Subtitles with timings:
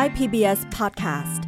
[0.00, 1.40] Thai PBS Podcast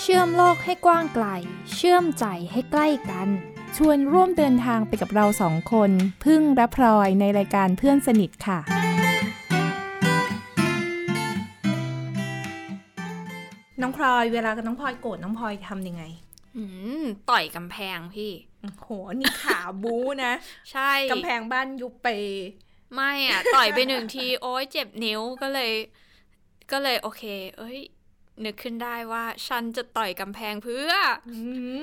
[0.00, 1.26] เชื่อมโลกให้กว้างไกล
[1.74, 3.28] เชื่อมใจให้ใกล้กัน
[3.76, 5.90] ชวนร่วมเดินทางไปกับเราสองคน
[6.24, 8.58] พึ่งและพลอยในรายการเพื่อนสนิทค่ะ
[13.80, 16.02] น้องพลอยเวลาน้องพลอยโกรธน้องพลอยทำยังไง
[16.56, 16.64] อื
[17.02, 18.32] มต่อยกำแพงพี่
[18.80, 18.88] โห
[19.18, 20.32] นี่ขาบูนะ
[20.72, 22.08] ใช่กำแพงบ้านยุบไป
[22.94, 25.72] ไม่อะ ต่อยไปหนึ่งที โอ้ยเจ็บนิ้วก็เลย
[26.70, 27.22] ก็เลยโอเค
[27.58, 27.78] เอ้ย
[28.44, 30.90] นึกขึ้นได้ว่า ฉันจะต่อยกำแพงเพื่อ
[31.30, 31.38] อื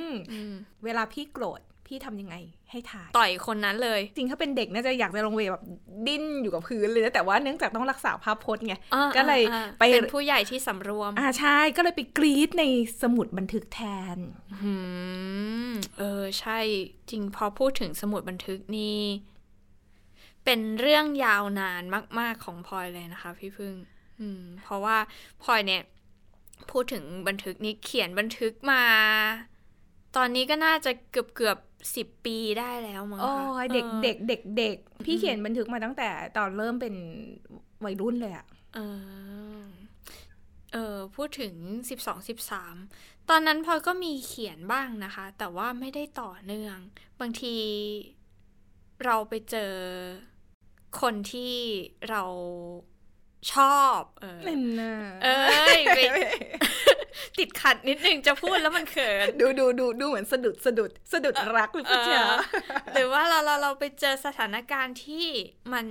[0.10, 2.36] มอืมเวลาพี่โกรธพี่ทำยังไง
[2.72, 5.64] ให้ถ่าย ต่อยคนนั้นเลย จริงถ้าเป็นเด็กน่าจะอยากจะลงไปแบบ
[6.08, 12.64] ดิ้นอยู่กับพื้นเลยนะแต่ว่าเนื่องจากต้องรักษาภาพพจน์ไงอ่าก็เลยอ่าไปเป็นผู้ใหญ่ที่สำรวม อ่าใช่ก็เลยไปกรีดใน
[13.02, 13.82] สมุดบันทึกแท
[14.16, 14.18] น
[14.64, 14.74] อื
[15.70, 16.60] มเออใช่
[17.10, 19.00] จริงพอพูดถึงสมุดบันทึกนี่
[20.46, 21.84] เป็นเรื่องยาวนาน
[22.20, 23.93] มาก ๆ ของพลอยเลยนะคะ พี่พึ่งอืม
[24.64, 24.98] เพราะว่า
[25.44, 25.84] พลอยเนี่ย
[26.72, 28.84] พูดถึงบันทึกนี้เขียนบันทึกมา
[30.16, 31.58] ตอนนี้ก็น่าจะเกือบเกือบ
[31.96, 36.96] สิบปีได้แล้วมั้งโอ้คะยเด็กออเด็กเด็กเด็กพี่เขียนบันทึกมาตั้งแต่ตอนเริ่มเป็น
[37.86, 38.80] วัยรุ่นเลยอะเอ
[39.60, 39.64] อ
[40.74, 41.54] เออพูดถึง
[41.90, 42.76] สิบสองสิบสาม
[43.30, 46.78] ตอนนั้นพลอยก็มีเขียนบ้างนะคะ แต่ว่าไม่ได้ต่อเนื่อง
[47.20, 47.56] บางที
[49.06, 49.74] เราไปเจอ
[51.02, 51.56] คนที่
[52.10, 52.24] เรา
[53.54, 56.00] ชอบเออนั่นน่ะเอ้ยไป
[57.38, 62.24] ติดขัดนิดนึงจะพูดแล้วมันเขิน ดูดูดูดูเหมือนสะดุดสะดุดสะดุดรักหรือเปล่าจ๊ะ
[62.94, 65.28] หรือว่าเราเราเราไปเจอสถานการณ์ที่
[65.74, 65.86] มัน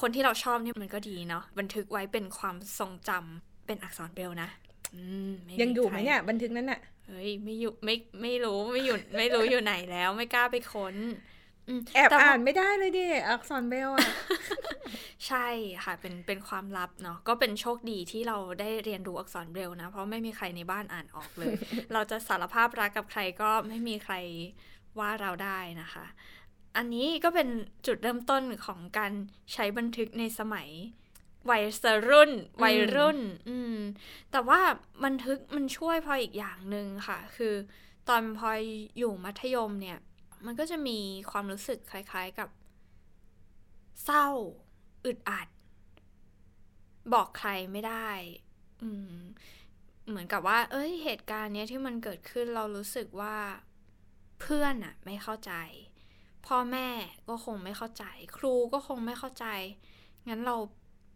[0.00, 4.48] คนที่เราชอบนี่มันก็ดีเนาะบันทึกไว้เป็นความทรงจำเป็นอักษรเบรลนะ
[4.94, 10.96] อืมไยังอยู่ไหมใครเนี่ยบันทึกนั้นน่ะเฮ้ยไม่อยู่ไม่ไม่รู้ไม่อยู่ไม่รู้อยู่ไหนแล้วไม่กล้าไปค้น
[11.78, 14.06] มแอบแต่ว่อ่านไม่ได้เลยดิอักษรเบลอะ
[15.30, 15.48] ใช่
[15.84, 21.54] ค่ะ เป็นเป็นความลับเนาะก็เป็นโชคดีที่เราได้เรียนรู้อักษรเบรลนะ เพราะไม่มีใครในบ้านอ่านออกเลย
[21.92, 24.14] เราจะสารภาพรักกับใครก็ไม่มีใคร
[24.98, 26.04] ว่าเราได้นะคะ
[26.76, 27.48] อันนี้ก็เป็น
[27.86, 29.12] จุดเริ่มต้นของการ
[29.52, 30.68] ใช้บันทึกในสมัย
[31.50, 31.64] วัย
[32.08, 32.30] รุ่น
[32.64, 33.18] วัยรุ่น
[33.48, 33.76] อืม
[34.32, 34.60] แต่ว่า
[35.04, 37.54] บันทึกมันช่วยพลอยอีกอย่างหนึ่งค่ะ คือ
[38.08, 38.60] ตอนพลอย
[38.98, 39.98] อยู่มัธยมเนี่ย
[40.46, 40.98] มันก็จะมี
[41.30, 42.48] ความรู้สึกคล้าย ๆกับ
[44.04, 44.28] เศร้า
[45.04, 45.48] อึดอัด
[47.12, 48.08] บอกใครไม่ได้
[48.82, 49.16] อืม
[50.08, 53.36] เหมือนกับว่า เอ้ย เหตุการณ์เนี้ยที่มันเกิดขึ้นเรารู้สึกว่า
[54.40, 55.52] เพื่อนอะไม่เข้าใจ
[56.46, 56.88] พ่อแม่
[57.28, 58.04] ก็คงไม่เข้าใจ
[58.36, 59.46] ครูก็คงไม่เข้าใจ
[60.28, 60.56] งั้นเรา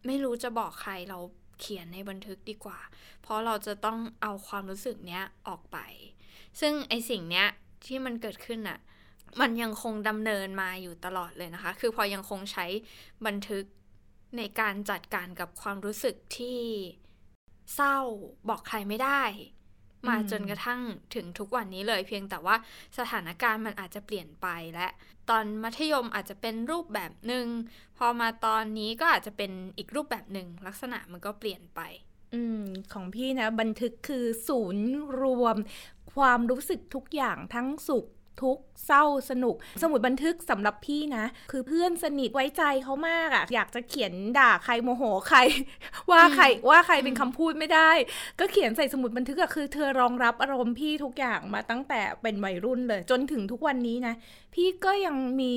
[0.06, 1.18] ไม่รู้จะบอกใครเรา
[1.60, 2.80] เขียนในบันทึกดีกว่า
[3.22, 5.78] เพราะเราจะต้องเอาความรู้สึกเนี้ยออกไป
[6.60, 7.48] ซึ่งไอสิ่งเนี้ย
[7.86, 8.78] ที่มันเกิดขึ้นน่ะ
[9.40, 12.66] มันยังคงดำเนินมาอยู่ตลอดเลยนะคะ คือพอยังคงใช้
[13.26, 13.64] บันทึก
[14.36, 16.60] ในการจัดการกับความรู้สึกที่
[17.74, 17.98] เศร้า
[18.48, 19.22] บอกใครไม่ได้
[20.08, 20.80] มาจนกระทั่ง
[21.14, 22.56] ถึงทุกวันนี้เลย เพียงแต่ว่า
[22.98, 24.88] สถานการณ์มันอาจจะเปลี่ยนไปและ
[25.30, 27.46] ตอนมัธยมอาจจะเป็นรูปแบบหนึ่ง
[27.98, 31.80] พอมาตอนนี้ก็อาจจะเป็นอีกรูปแบบหนึ่งลักษณะมันก็เปลี่ยนไป
[32.34, 34.88] อืมของพี่นะ บันทึกคือศูนย์
[35.22, 35.56] รวม
[36.14, 38.06] ความรู้สึกทุกอย่างทั้งสุข
[38.42, 45.38] ทุกข์เศร้าสนุก สมุดบันทึกสำหรับพี่นะ คือเพื่อนสนิทไว้ใจเขามากอะ่ะ อยากจะเขียนด่าใครโมโหใคร
[46.10, 47.90] ว่าใครว่าใครเป็นคำพูดไม่ได้
[48.40, 54.14] ก็เขียนใส่สมุดบันทึกอะคือเธอรองรับอารมณ์พี่ทุกอย่างมาตั้งแต่เป็นวัยรุ่นเลย จนถึงทุกวันนี้นะ
[54.54, 55.54] พี่ก็ยังมี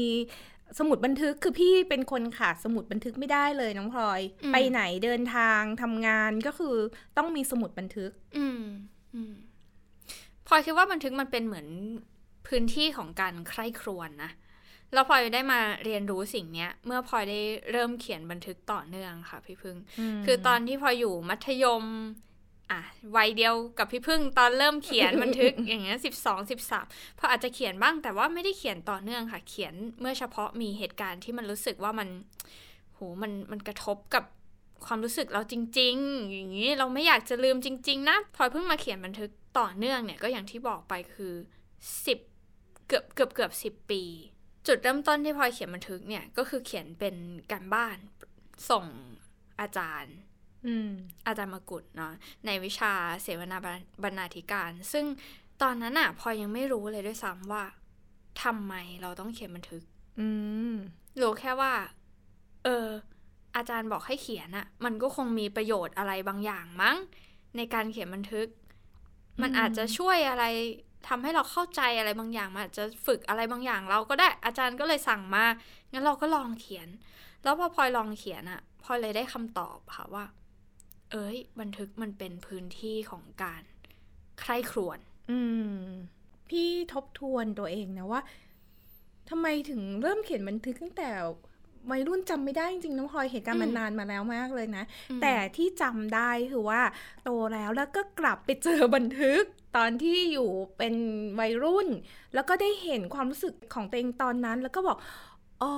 [0.79, 6.75] สมุดบันทึกคือพี่เป็นคนขาดสมุดบันทึกไม่ได้เลยน้องพลอยอืมไปไหนเดินทางทำงานก็คือ
[7.17, 8.61] ต้องมีสมุดบันทึกอืม
[9.13, 9.33] อืม
[10.47, 11.67] พลอยคิดว่าบันทึกมันเป็นเหมือน
[12.47, 14.31] พื้นที่ของการใคร่ครวญนะ
[14.93, 17.39] แล้วพลอยได้มาเรียนรู้สิ่งเนี้ย เมื่อพลอยได้
[17.71, 19.77] เริ่มเขียนบันทึกต่อเนื่องค่ะพี่พึ่ง
[20.25, 21.83] คือตอนที่พลอยอยู่มัธยม
[22.71, 22.81] อะ
[23.17, 26.85] วัยเดียวกับพี่พึ่ง ตอนเริ่มเขียนบันทึกอย่างเงี้ยสิบสองสิบสาม
[27.19, 32.09] พออาจจะเขียนบ้างแต่ว่าไม่ได้เขียนต่อเนื่องค่ะ เขียนเมื่อเฉพาะมีเหตุการณ์ที่มันรู้สึกว่ามัน
[32.93, 34.23] โหมันมันกระทบกับ
[34.85, 41.33] ความรู้สึกเราจริง ๆ อย่างนี้เราไม่อยากจะลืมจริง ๆ นะพลอยเพิ่งมาเขียนบันทึกต่อเนื่องเนี่ยก็อย่างที่บอกไปคือ
[42.05, 42.19] สิบ
[42.87, 44.03] เกือบเกือบเกือบสิบปี
[44.67, 47.15] จุดเริ่มต้นที่พลอยเขียนบันทึกเนี่ย ก็คือเขียนเป็น
[47.51, 47.97] การบ้าน
[48.69, 48.85] ส่ง
[49.61, 50.15] อาจารย์
[50.65, 50.89] อืม
[51.27, 52.13] อาจารย์มกุฎเนาะ
[52.45, 52.93] ในวิชา
[53.23, 53.57] เสวนา
[54.03, 55.05] บรรณาธิการ ซึ่ง
[55.61, 57.63] ตอนนั้นอะพลอยยังไม่รู้เลยด้วยซ้ำว่า
[58.43, 59.83] ทำไมเราต้องเขียนบันทึก
[60.19, 60.27] อื
[60.71, 60.73] ม
[61.21, 61.73] รู้แค่ว่า
[62.63, 62.87] เออ
[63.55, 66.97] อาจารย์บอกให้เขียนอะมันก็คงมีประโยชน์อะไรบางอย่างมั้ง
[67.55, 68.47] ในการเขียนบันทึก
[69.41, 70.43] มันอาจจะช่วยอะไร
[71.07, 75.45] ทำให้เราเข้าใจอะไรบางอย่างมันอาจจะฝึกอะไรบางอย่างเราก็ได้อาจารย์ก็เลยสั่งมา
[75.91, 76.87] งั้นเราก็ลองเขียน
[77.43, 80.25] แล้วพอพลอยลองเขียนอะพลอยเลยได้คำตอบค่ะว่า
[81.11, 83.61] เอ้ย บันทึกมันเป็นพื้นที่ของการ
[84.39, 84.99] ใคร่ครวญ
[85.31, 85.39] อื
[85.79, 85.83] ม
[86.49, 88.21] พี่ทบทวนตัวเองนะว่า
[89.29, 91.09] ทำไมถึงเริ่มเขียนบันทึกตั้งแต่
[91.91, 94.83] วัยรุ่นจำไม่ได้จริงๆน้องพลอยเหตุการณ์มันนานมาแล้วมากเลยนะ
[95.21, 96.81] แต่ที่จำได้คือว่า
[97.23, 99.43] โตแล้วแล้วก็กลับไปเจอบันทึก
[99.75, 100.95] ตอนที่อยู่เป็น
[101.39, 101.87] วัยรุ่น
[102.33, 104.97] แล้วก็ได้เห็นความรู้สึกของตัวเองตอนนั้น แล้วก็บอก
[105.63, 105.73] อ๋อ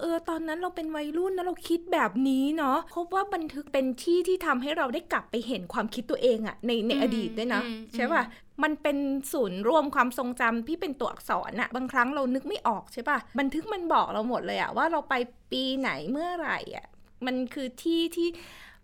[0.00, 7.62] เออตอนนั้นเราเป็นวัยรุ่นนะเราคิดแบบนี้เนาะพบว่าบันทึกเป็นที่ที่ทำให้เราได้กลับไปเห็นความคิดตัวเองอะในในอดีตด้วยนะ
[7.94, 8.22] ใช่ป่ะ
[8.62, 8.98] มันเป็น
[9.32, 15.14] ศูนย์รวมความทรงจำที่เป็นตัวอักษรอะบางครั้งเรานึกไม่ออกใช่ป่ะบันทึกมันบอกเราหมดเลยอะว่าเราไป
[15.52, 16.86] ปีไหนเมื่อไหร่อะ
[17.26, 18.28] มันคือที่ที่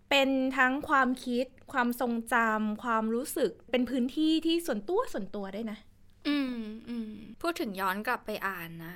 [0.09, 5.79] เป็นทั้งความคิด ความทรงจำความรู้สึกเป็นพื้นที่ที่ส่วนตัวส่วนตัวได้นะ
[6.27, 6.57] อืม
[6.89, 7.11] อืม
[7.41, 8.95] พูดถึงย้อนกลับไปอ่านนะ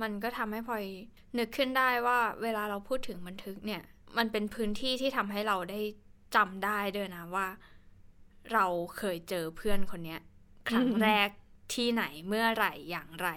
[0.00, 0.84] มันก็ทำให้พลอย
[1.38, 3.82] นึกขึ้นได้ว่าเวลาเราพูดถึงบันทึกเนี่ย
[4.16, 5.80] มันเป็นพื้นที่ที่ทำให้เราได้
[6.36, 7.48] จำได้ด้วยนะว่า
[8.52, 8.66] เรา
[8.98, 10.20] เคยเจอเพื่อนคนเนี้ย
[10.68, 11.28] ครั้งแรก
[11.74, 13.28] ที่ไหนเมื่อไหร่อย่างไร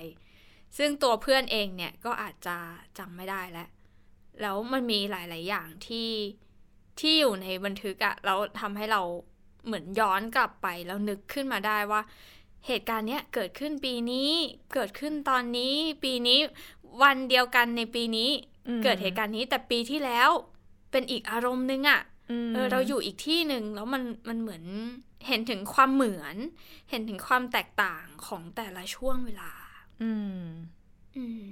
[0.77, 2.57] ซึ่งตัวเพื่อนเองเนี่ยก็อาจจะ
[2.99, 3.69] จำไม่ได้แล้ว
[4.41, 6.09] แล้วมันมีหลาย ๆ อย่างที่
[7.01, 9.01] ที่อยู่ในบันทึกอะแล้วทำให้เรา
[9.65, 12.01] เหมือนย้อนกลับไปแล้วนึกขึ้นมาได้ว่า
[12.67, 14.29] เหตุการณ์เนี้ยเกิดขึ้นปีนี้
[14.73, 15.73] เกิดขึ้นตอนนี้
[16.03, 16.39] ปีนี้
[17.03, 18.29] วันเดียวกันในปีนี้
[18.67, 20.29] อืมเกิดเหตุการณ์นี้แต่ปีที่แล้ว
[20.91, 22.01] เป็นอีกอารมณ์นึงอะ
[22.47, 24.63] มเออเราอยู่อีกที่หนึ่งแล้วมันมันเหมือน
[25.27, 26.35] เห็นถึงความเหมือน
[26.89, 29.51] เห็นถึงความแตกต่างของแต่ละช่วงเวลา
[30.01, 30.43] อืม
[31.17, 31.43] อืม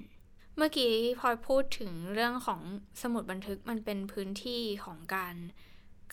[0.58, 2.62] เมื่อกี้พลอยพูดถึงเรื่องของ
[3.02, 5.36] สมุดบันทึกมันเป็นพื้นที่ของการ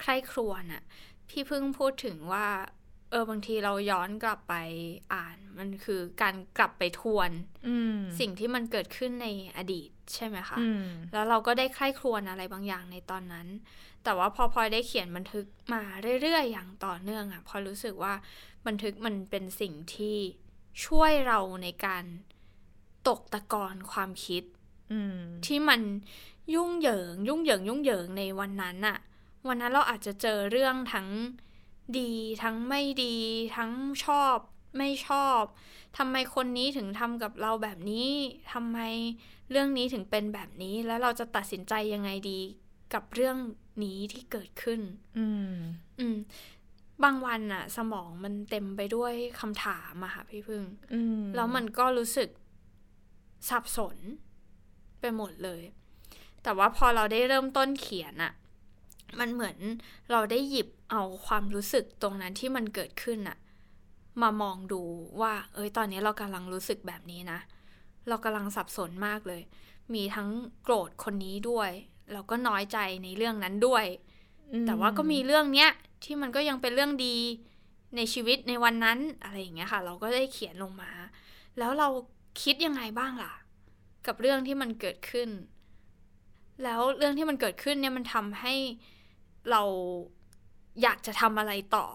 [0.00, 0.83] ใคร่ครวญอะ
[1.29, 2.47] พี่เพิ่งพูดถึงว่า
[3.11, 4.55] เออบางทีเราย้อนกลับไป
[5.15, 7.31] อ่าน มันคือการกลับไปทวน
[7.69, 13.49] อืมสิ่งที่มันเกิดขึ้นในอดีตใช่ไหมคะอืมแล้วเราก็ได้ใคร่ครวญอะไรบางอย่างในตอนนั้น
[14.05, 15.83] แต่ว่าพอพลอยได้เขียนบันทึกมา
[16.23, 18.15] เรื่อยๆอย่างต่อเนื่องอะพลอยรู้สึกว่า
[18.67, 20.17] บันทึกมันเป็นสิ่งที่
[20.87, 22.05] ช่วยเราในการ
[23.08, 24.43] ตกตะกอนความคิด
[24.93, 25.81] อืมที่มัน
[26.54, 28.99] ยุ่งเหยิง ยุ่งเหยิง ยุ่งเหยิงในวันนั้นอะ
[29.49, 31.08] วันนั้นเราอาจจะเจอเรื่องทั้ง
[31.99, 32.12] ดี
[32.43, 33.16] ทั้งไม่ดี
[33.56, 33.70] ทั้ง
[34.04, 34.37] ชอบ
[34.76, 35.43] ไม่ชอบ
[35.99, 38.08] ทำไมคนนี้ถึงทำกับเราแบบนี้
[38.52, 38.78] ทำไม
[39.50, 42.40] เรื่องนี้ถึงเป็นแบบนี้ แล้วเราจะตัดสินใจยังไงดี
[42.94, 43.37] กับเรื่อง
[43.84, 44.81] นี้ที่เกิดขึ้น
[45.19, 45.54] อืม
[46.00, 46.16] อืม
[47.04, 50.62] บางวันอะสมองมันเต็มไปด้วยคำถามอะค่ะพี่พึ่ง
[50.94, 52.28] อืมแล้วมันก็รู้สึก
[53.49, 53.97] สับสน
[55.00, 55.62] ไปหมดเลย
[56.43, 58.33] แต่ว่าพอเราได้เริ่มต้นเขียนอะ
[59.21, 59.56] มันเหมือน
[60.11, 63.39] เราได้หยิบเอาความรู้สึกตรงนั้นที่มันเกิดขึ้นอะ
[64.23, 64.83] มามองดู
[65.21, 67.39] ว่า เอ้ย ตอนนี้เรากำลังรู้สึกแบบนี้นะ
[68.09, 69.43] เรากำลังสับสนมากเลย
[69.95, 70.29] มีทั้ง
[70.62, 71.71] โกรธคนนี้ด้วย
[72.12, 73.85] แล้วก็น้อยใจในเรื่องนั้นด้วย
[74.53, 75.71] อืมแต่ว่าก็มีเรื่องเนี้ย
[76.05, 77.17] ที่มันก็ยังเป็นเรื่องดี
[77.97, 80.91] ในชีวิตในวันนั้นอะไรอย่างเงี้ยค่ะ เราก็ได้เขียนลงมา
[81.59, 81.88] แล้วเรา
[82.40, 83.32] คิดยังไงบ้างล่ะ
[84.06, 85.29] กับเรื่องที่มันเกิดขึ้น
[86.64, 88.55] แล้วเรื่องที่มันเกิดขึ้นเนี่ยมันทำให้
[89.50, 89.62] เรา
[90.82, 91.87] อยากจะทำอะไรต่อ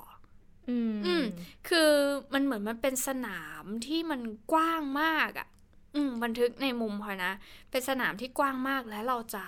[0.69, 1.24] อืมอืม
[1.69, 1.89] คือ
[2.34, 5.48] มันเหมือนมันเป็นสนามที่มันกว้างมากอะ่ะ
[5.95, 7.31] อืม บันทึกในมุมพลอยนะ
[7.72, 9.44] เป็นสนามที่กว้างมากแล้วเราจะ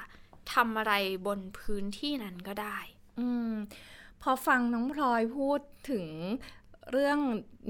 [0.54, 0.94] ทำอะไร
[1.28, 2.78] บนพื้นที่นั้นก็ได้
[3.20, 3.54] อืม
[4.22, 5.60] พอฟังน้องพลอยพูด
[5.92, 6.08] ถึง
[6.92, 7.20] เรื่อง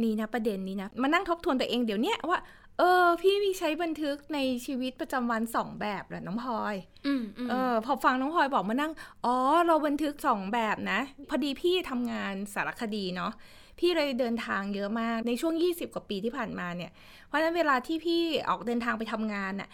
[0.03, 2.39] นี้นะประเด็นนี้นะมานั่งทบทวนตัวเองเดี๋ยวเนี้ยว่า
[2.79, 6.75] เออ พี่มีใช้บันทึกในชีวิตประจำวันสองแบบแหละน้องพลอย
[7.07, 8.91] อืมอืมเออ พอฟังน้องพลอยบอกมานั่ง
[9.25, 13.31] อ๋อ เราบันทึกสองแบบนะ พอดีพี่ทำงานสารคดีเนาะ
[13.79, 16.91] พี่เลยเดินทางเยอะมากในช่วง 20 กว่าปีที่ผ่านมาเนี่ย
[17.27, 19.69] เพราะฉะนั้นเวลาที่พี่ออกเดินทางไปทำงานน่ะ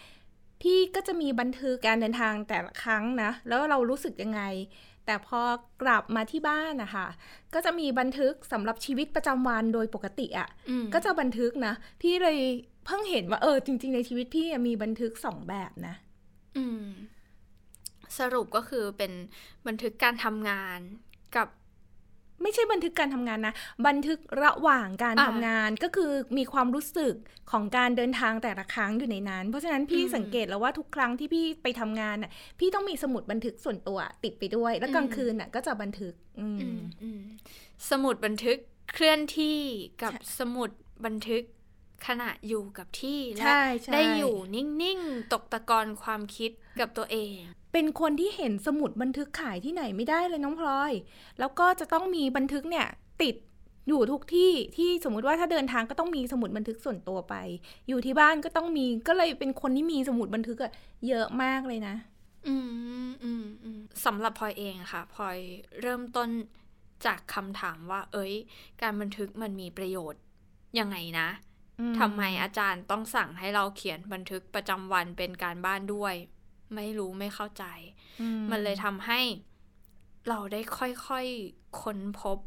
[0.62, 4.42] พี่ก็จะมีบันทึกการเดินทางแต่ละครั้งนะ แล้วเรารู้สึกยังไง
[5.06, 5.40] แต่พอ
[5.82, 7.06] กลับมาที่บ้านนะคะ
[7.54, 12.38] ก็จะมีบันทึกสำหรับชีวิตประจำวันโดยปกติอะ่ะอืมก็จะบันทึกนะ พี่เลย
[12.86, 15.94] เพิ่งเห็นว่าเออจริง ๆ ในชีวิตพี่อะมีบันทึกสองแบบนะ
[16.56, 16.86] อืม
[18.18, 19.12] สรุปก็คือเป็น
[19.66, 20.78] บันทึกการทำงาน
[21.36, 21.48] กับ
[22.42, 23.54] ไม่ใช่บันทึกการทำงานนะ
[23.86, 27.14] บันทึกระหว่างการอ่าทำงานก็คือมีความรู้สึก
[27.50, 37.20] ของการเดินทางแต่ละครั้งอยู่ในนั้น เพราะฉะนั้นพี่อืมสังเกตแล้วว่าทุกครั้งที่พี่ไปทำงานน่ะ พี่ต้องมีสมุดบันทึกส่วนตัวติดไปด้วย แล้วกลางอืมคืนน่ะก็จะบันทึกอืมอืมอืม
[37.90, 38.58] สมุดบันทึก
[38.94, 39.58] เคลื่อนที่
[40.02, 40.70] กับใช่สมุด
[41.04, 41.42] บันทึก
[42.06, 46.50] ขณะอยู่กับที่และใช่ใช่ได้อยู่นิ่งๆ ตกตะกอนความคิด
[46.80, 47.36] กับตัวเอง
[47.72, 50.92] เป็นคนที่เห็นสมุดบันทึกขายที่ไหนไม่ได้เลยน้องพลอย
[51.38, 52.86] แล้วก็จะต้องมีบันทึกเนี่ย
[53.22, 53.36] ติด
[53.88, 57.34] อยู่ทุกที่ที่สมมุติว่าถ้าเดินทางก็ต้องมีสมุดบันทึกส่วนตัวไป
[57.88, 60.72] อยู่ที่บ้านก็ต้องมีก็เลยเป็นคนที่มีสมุดบันทึกอะ
[61.08, 61.94] เยอะมากเลยนะ
[62.48, 62.56] อื
[63.08, 65.38] มอืมอืมสำหรับพลอยเองค่ะพลอย
[65.82, 66.28] เริ่มต้น
[67.06, 68.34] จากคำถามว่า เอ้ย
[68.82, 70.22] การบันทึกมันมีประโยชน์
[70.78, 71.28] ยังไงนะ
[71.98, 76.14] ทำไมอาจารย์ต้องสั่งให้เราเขียนบันทึกประจำวันเป็นการบ้านด้วย
[76.74, 77.64] ไม่รู้ไม่เข้าใจ
[78.50, 79.20] มันเลยทำให้
[80.28, 82.38] เราได้ค่อยๆค้นพบ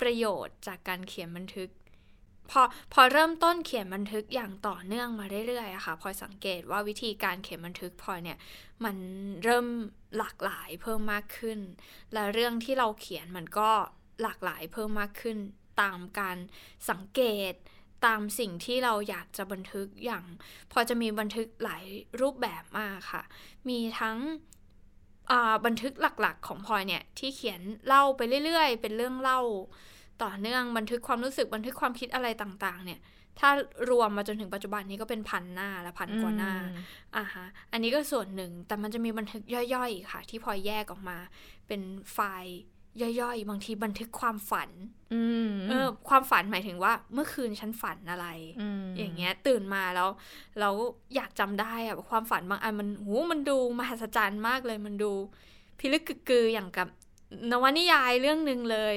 [0.00, 1.70] ประโยชน์จากการเขียนบันทึก
[2.50, 2.62] พอ
[2.92, 8.38] พอเริ่มต้นเขียนบันทึกอย่างต่อเนื่องมาเรื่อยๆอะค่ะพลอยสังเกตว่าวิธีการเขียนบันทึกพลอยเนี่ย
[8.84, 8.96] มัน
[9.44, 9.66] เริ่ม
[10.18, 11.58] หลากหลายเพิ่มมากขึ้น
[12.12, 13.70] และเรื่องที่เราเขียนมันก็
[14.22, 15.36] หลากหลายเพิ่มมากขึ้น
[15.80, 16.36] ตามการ
[16.90, 17.20] สังเก
[17.52, 17.54] ต
[18.06, 20.24] ตามสิ่งที่เราอยากจะบันทึกอย่าง
[20.72, 21.84] พอจะมีบันทึกหลาย
[22.20, 23.22] รูปแบบมากค่ะ
[23.68, 24.18] มีทั้ง
[25.66, 29.40] บันทึกหลักๆ ของพลอยเนี่ยที่เขียนเล่าไปเรื่อยๆ เป็นเรื่องเล่า
[30.22, 33.00] ต่อเนื่องบันทึกความรู้สึกบันทึกความคิดอะไรต่างๆ เนี่ย
[33.38, 33.50] ถ้า
[33.90, 36.52] รวมมาจนถึงปัจจุบันนี้ก็เป็นพันหน้าและพันกว่าหน้า
[37.16, 39.42] อ่าฮะ อันนี้ก็ส่วนหนึ่งแต่มันจะมีบันทึก
[39.74, 41.18] ย่อยๆ ค่ะ ที่พลอยแยกออกมา
[41.66, 41.80] เป็น
[42.12, 42.58] ไฟล์
[43.02, 44.70] ย่อยๆ บางทีบันทึกความฝัน
[45.70, 48.26] เออ ความฝันหมายถึงว่า เมื่อคืนฉันฝันอะไร
[48.98, 50.08] อย่างเงี้ย ตื่นมาแล้ว
[50.60, 50.74] แล้ว
[51.14, 55.12] อยากจำได้อะความฝันบางอันมันหูมันดูมหัศจรรย์มากเลยมันดู
[55.78, 56.88] พิลึกกึกืออย่างกับ
[57.50, 58.96] นวนิยายเรื่องหนึ่งเลย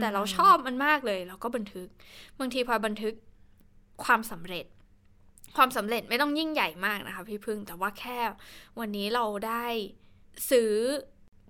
[0.00, 1.88] แต่เราชอบมันมากเลย เราก็บันทึก
[2.38, 3.14] บางทีพอบันทึก
[4.04, 4.66] ความสำเร็จ
[5.56, 8.18] ความสำเร็จไม่ต้องยิ่งใหญ่มากนะคะ พี่พึ่งแต่ว่าแค่
[8.78, 9.66] วันนี้เราได้
[10.50, 10.72] ซื้อ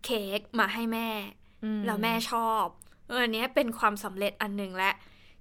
[0.05, 1.09] เค้กมาให้แม่
[1.87, 2.65] แล้วแม่ชอบ
[3.23, 4.91] อันนี้เป็นความสำเร็จอันหนึ่งและ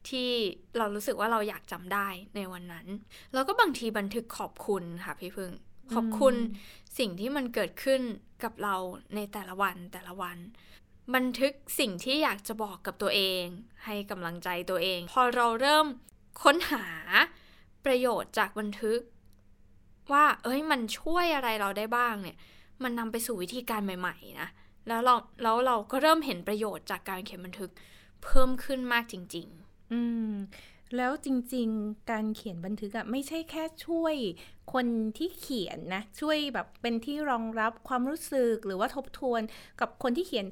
[0.09, 0.29] ที่
[0.77, 2.87] เรารู้สึกว่าเราอยากจำได้ในวันนั้น
[3.33, 5.51] แล้วก็บางทีบันทึกขอบคุณค่ะพี่พึ่ง
[5.93, 6.35] ขอบคุณ
[6.99, 8.01] สิ่งที่มันเกิดขึ้น
[8.43, 8.75] กับเรา
[9.15, 10.37] ในแต่ละวันแต่ละวัน
[11.15, 13.43] บันทึกสิ่งที่อยากจะบอกกับตัวเอง
[13.85, 15.85] ให้กำลังใจตัวเอง พอเราเริ่ม
[16.43, 16.85] ค้นหา
[17.85, 18.99] ประโยชน์จากบันทึก
[20.11, 22.37] ว่า เอ้ยมันช่วยอะไรเราได้บ้างเนี่ย
[22.83, 24.49] มันนำไปสู่วิธีการใหม่ ๆ นะ
[24.87, 27.71] แล้วเราแล้วเราก็เริ่มเห็นประโยชน์จากการเขียนบันทึก
[28.23, 30.33] เพิ่มขึ้นมากจริง ๆ อืม
[30.97, 34.15] แล้วจริงๆ การเขียนบันทึกอะไม่ใช่แค่ช่วย
[34.73, 34.85] คน
[35.17, 39.41] ที่เขียนนะ ช่วยแบบเป็นที่รองรับความรู้สึกหรือว่าทบทวน
[39.79, 40.45] กับคนที่เขียน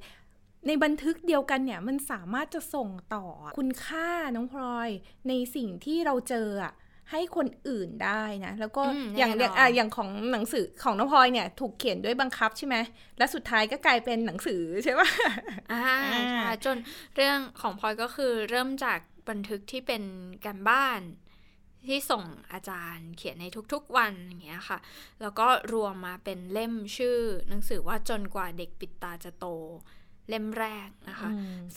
[0.68, 3.26] ในบันทึกเดียวกันเนี่ย มันสามารถจะส่งต่อ
[3.60, 4.90] คุณค่าน้องพลอย
[5.28, 6.74] ในสิ่งที่เราเจออะ
[7.12, 8.82] ให้คนอื่นได้นะ แล้วก็
[9.18, 12.76] อย่างอ่าอย่างของหนังสือของน้องพลอยเนี่ย ถูกเขียนด้วยบังคับใช่ไหม
[13.18, 15.02] และสุดท้ายก็กลายเป็นหนังสือใช่ไหม
[15.72, 15.84] อ่า
[16.32, 16.78] ใช่จน
[17.16, 19.00] เรื่องของพลอยก็คือเริ่มจาก
[19.30, 20.04] บันทึกที่เป็น
[20.46, 21.02] การบ้าน
[21.88, 24.80] ที่ส่งอาจารย์เขียนในทุกๆวันอย่างเงี้ยค่ะ
[25.22, 27.18] แล้วก็รวมมาเป็นเล่มชื่อ
[27.50, 29.46] หนังสือว่าจนกว่าเด็กปิดตาจะโต
[30.30, 31.30] เล่มแรกนะคะ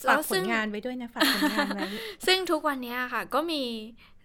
[0.07, 1.87] ฝากผลงานไว้ด้วยนะฝากผลงานไว้
[2.27, 3.63] ซึ่งทุกวันนี้ค่ะ ก็มี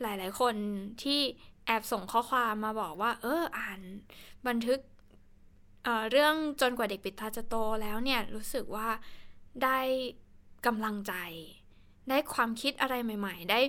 [0.03, 0.55] หลาย ๆ คน
[1.03, 1.21] ที่
[1.67, 3.81] แอบส่งข้อความมาบอกว่า เอออ่าน
[4.47, 4.79] บันทึก
[5.85, 8.89] เเรื่องจนกว่าเด็กปิดตาจะโตแล้วเนี่ย รู้สึกว่า
[9.65, 9.79] ได้
[10.67, 11.15] กำลังใจ
[12.11, 13.61] ได้ความคิดอะไรใหม่ ๆ ได้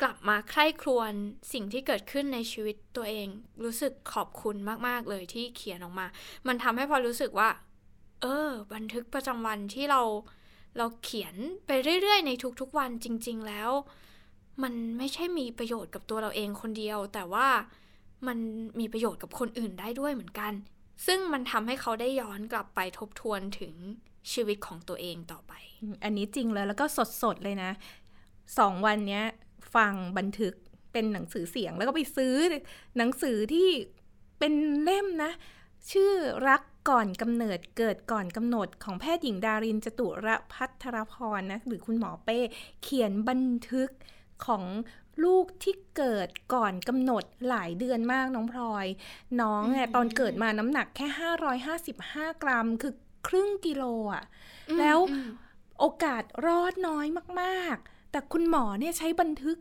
[0.00, 1.12] กลับมาใคร่ครวญ
[1.52, 3.28] สิ่งที่เกิดขึ้นในชีวิตตัวเอง
[3.64, 4.56] รู้สึกขอบคุณ
[4.88, 6.06] มาก ๆ เลยที่เขียนออกมา
[6.46, 7.48] มันทำให้พอรู้สึกว่า
[8.22, 10.02] เออ บันทึกประจำวันที่เรา
[10.78, 11.70] เราเขียนไป
[12.02, 13.70] เรื่อยๆ ในทุกๆวันจริง ๆ แล้ว
[14.62, 17.48] มันไม่ใช่มีประโยชน์กับตัวเราเองคนเดียว แต่ว่า
[18.26, 18.38] มัน
[18.80, 20.52] มีประโยชน์กับคนอื่นได้ด้วยเหมือนกัน
[21.06, 23.74] ซึ่งมันทำให้เขาได้ย้อนกลับไปทบทวนถึง
[24.32, 25.52] ชีวิตของตัวเองต่อไป
[26.04, 26.84] อันนี้จริงเลยแล้วก็
[27.22, 27.70] สดๆเลยนะ
[28.58, 29.22] สองวันนี้
[29.74, 30.54] ฟังบันทึก
[30.92, 32.34] เป็นหนังสือเสียงแล้วก็ไปซื้อ
[32.98, 33.68] หนังสือที่
[34.38, 35.32] เป็นเล่มนะ
[35.92, 36.12] ชื่อ
[36.48, 42.38] รัก ก่อนกำเนิดเกิดก่อนกำหนดของแพทย์หญิงดารินจตุรพัทรพรนะหรือคุณหมอเป้
[42.82, 43.90] เขียนบันทึก
[44.46, 44.64] ของ
[45.24, 48.86] ลูกที่เกิดก่อนกำหนดหลายเดือนมากน้องพลอย
[49.40, 51.06] น้องเนี่ยตอนเกิดมาน้ำหนักแค่
[51.74, 52.94] 555 กรัม คือ
[53.28, 54.24] ครึ่งกิโลอะ
[54.78, 54.98] แล้ว
[55.78, 57.06] โอกาสรอดน้อย
[57.42, 59.58] มาก ๆ แต่คุณหมอเนี่ยใช้บันทึก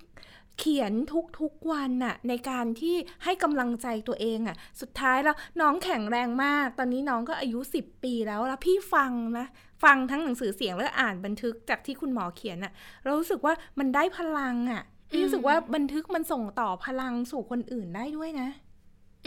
[0.59, 0.93] เขียน
[1.39, 9.47] ทุกๆวันน่ะในการที่ให้กำลังใจตัวเองอะ่ะสุดท้ายแล้วน้องแข็งแรงมาก ตอนนี้น้องก็อายุ 10 ปีแล้วแล้วพี่ฟังนะ
[9.83, 12.73] ฟังทั้งหนังสือเสียงแล้วอ่านบันทึกจากที่คุณหมอเขียนอะ่ะ
[13.03, 18.49] เรารู้สึกว่ามันได้พลังอะ่ะพี่รู้สึกว่าบันทึกมันส่งต่อพลังสู่คนอื่นได้ด้วยนะ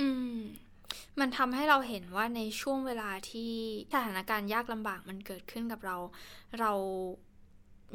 [0.01, 0.37] อืม
[1.21, 3.53] มันทำให้เราเห็นว่าในช่วงเวลาที่
[3.95, 5.97] สถานการณ์ยากลำบากมันเกิดขึ้นกับเรา
[6.61, 6.73] เรา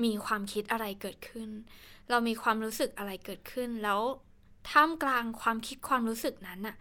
[0.03, 1.49] มีความคิดอะไรเกิดขึ้น
[2.09, 4.01] เรามีความรู้สึกอะไรเกิดขึ้น แล้ว
[4.69, 6.75] ท่ามกลางความคิดความรู้สึกนั้นน่ะ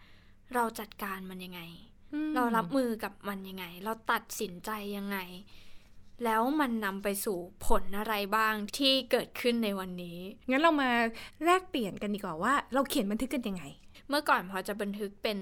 [0.53, 1.61] เราจัดการมันยังไง
[2.35, 5.17] เรารับมือกับมันยังไง เราตัดสินใจยังไง
[6.23, 10.19] แล้วมันนำไปสู่ผลอะไรบ้างที่เกิดขึ้นในวันนี้
[10.49, 10.91] งั้นเรามา
[11.43, 13.63] แลกเปลี่ยนกันดีกว่าว่า เราเขียนบันทึกกันยังไง
[14.09, 15.39] เมื่อก่อนพอจะบันทึกเป็น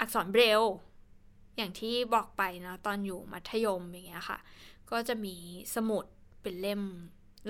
[0.00, 0.62] อักษรเบรล
[1.56, 4.38] อย่างที่บอกไปนะตอนอยู่มัธยมอย่างเงี้ยค่ะ
[4.90, 5.34] ก็จะมี
[5.74, 6.04] สมุด
[6.42, 6.82] เป็นเล่ม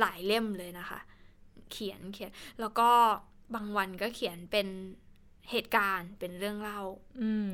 [0.01, 1.01] หลายเล่มเลยนะคะ
[1.71, 2.31] เขียนเขียน
[2.61, 2.91] แล้วก็
[3.55, 4.67] บางวันก็เขียนเป็น
[5.51, 6.81] เหตุการณ์เป็นเรื่องเล่า
[7.23, 7.53] อืม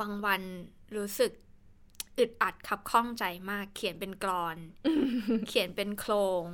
[0.00, 0.42] บางวัน
[0.96, 1.32] รู้สึก
[2.18, 4.56] อึดอัดขับข้องใจมาก เขียนเป็นกรอน
[5.48, 6.12] เขียนเป็นโคร
[6.42, 6.44] ง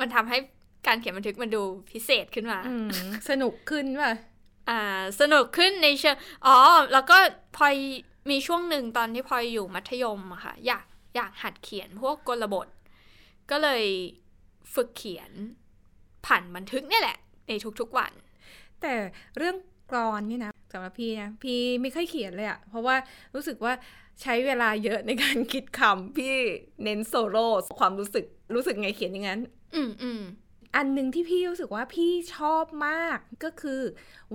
[0.00, 0.38] มันทำให้
[0.86, 2.88] การเขียนบันทึกมันดูพิเศษขึ้นมาอืม
[3.28, 4.12] สนุกขึ้นป่ะ
[4.68, 6.56] อ่า สนุกขึ้นในเชิงอ๋อ
[6.92, 7.16] แล้วก็
[7.56, 7.76] พลอย
[8.30, 10.84] มีช่วงหนึ่งตอนที่พลอยอยู่มัธยมอะค่ะ อยาก
[11.16, 12.68] อยากหัดเขียนพวกกลบท
[13.50, 13.84] ก็เลย
[14.74, 15.30] ฝึกเขียน
[16.26, 17.18] ผ่านบันทึกเนี่ยแหละ
[17.48, 18.12] ในทุกๆวัน
[18.80, 18.92] แต่
[19.38, 19.56] เรื่อง
[19.90, 22.96] กรอนนี่นะสำหรับพี่นะพี่ไม่ค่อยเขียนเลยอะเพราะว่า
[23.34, 23.72] รู้สึกว่า
[24.22, 26.34] ใช้เวลาเยอะในการคิดคำพี่
[26.82, 27.46] เน้นโซโล่
[27.78, 29.40] ความรู้สึกรู้สึกไงเขียนอย่างนั้น
[29.74, 30.22] อืมอืม
[30.76, 33.80] อันหนึ่งที่พี่รู้สึกว่าพี่ชอบมากก็คือ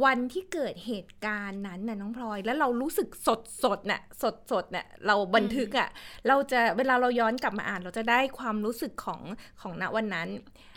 [0.04, 5.90] วันที่เกิดเหตุการณ์นั้นน่ะน้องพลอย แล้วเรารู้สึกสดสดน่ะสดสดน่ะเราบันทึกอะ
[6.28, 9.22] เราจะเวลาเราย้อนกลับมาอ่าน เราจะได้ความรู้สึกของ
[9.62, 10.28] ของณวันนั้น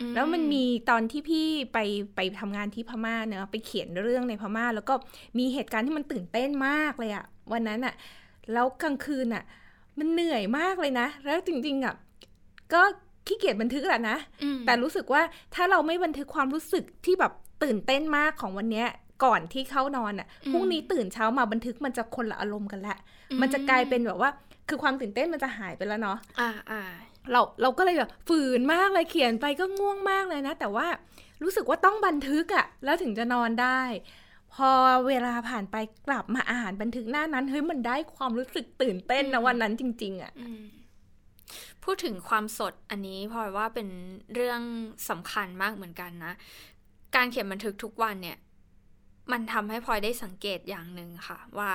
[0.01, 1.77] อืมแล้วมันมีตอนที่พี่ไป
[2.15, 4.93] ไปทำงานที่พม่าเนอะไปเขียนเรื่องในพม่า แล้วก็
[5.39, 7.93] มีเหตุการณ์ที่มันตื่นเต้นมากเลยอะวันนั้นอะ
[8.53, 9.43] แล้วกลางคืนอะ
[9.99, 11.95] มันเหนื่อยมากเลยนะ แล้วจริงๆอะ
[12.73, 12.83] ก็
[13.27, 15.21] ขี้เกียจบันทึกแหละนะอืมแต่รู้สึกว่า
[15.55, 18.87] ถ้าเราไม่บันทึกความรู้สึกที่แบบตื่นเต้นมากของวันเนี้ย
[19.23, 22.95] ก่อนที่เข้านอนอะอืมพรุ่งนี้ตื่นเช้ามาบันทึกมันจะคนละอารมณ์กันละ
[23.31, 24.29] อืมมันจะกลายเป็นแบบว่า
[24.69, 26.81] คือความตื่นเต้นมันจะหายไปแล้วเนาะอ่าอ่า
[27.31, 30.87] เราเราก็เลยแบบฝืนมากเลยเขียนไปก็ง่วงมากเลยนะ แต่ว่า
[31.43, 33.81] รู้สึกว่าต้องบันทึกอะแล้วถึงจะนอนได้
[34.53, 34.69] พอ
[35.07, 35.75] เวลาผ่านไป
[36.07, 40.61] กลับมาอ่านบันทึกหน้านั้นเฮ้ยมันได้ความรู้สึกตื่นเต้นนะวันนั้นจริง ๆอะอืม
[41.83, 43.89] พูดถึงความสดอันนี้พลอยว่าเป็น
[44.33, 44.61] เรื่อง
[45.09, 46.33] สำคัญมากเหมือนกันนะ
[47.15, 48.37] การเขียนบันทึกทุกวันเนี่ย
[49.31, 51.71] มันทำให้พลอยได้สังเกตอย่างหนึ่งค่ะ ว่า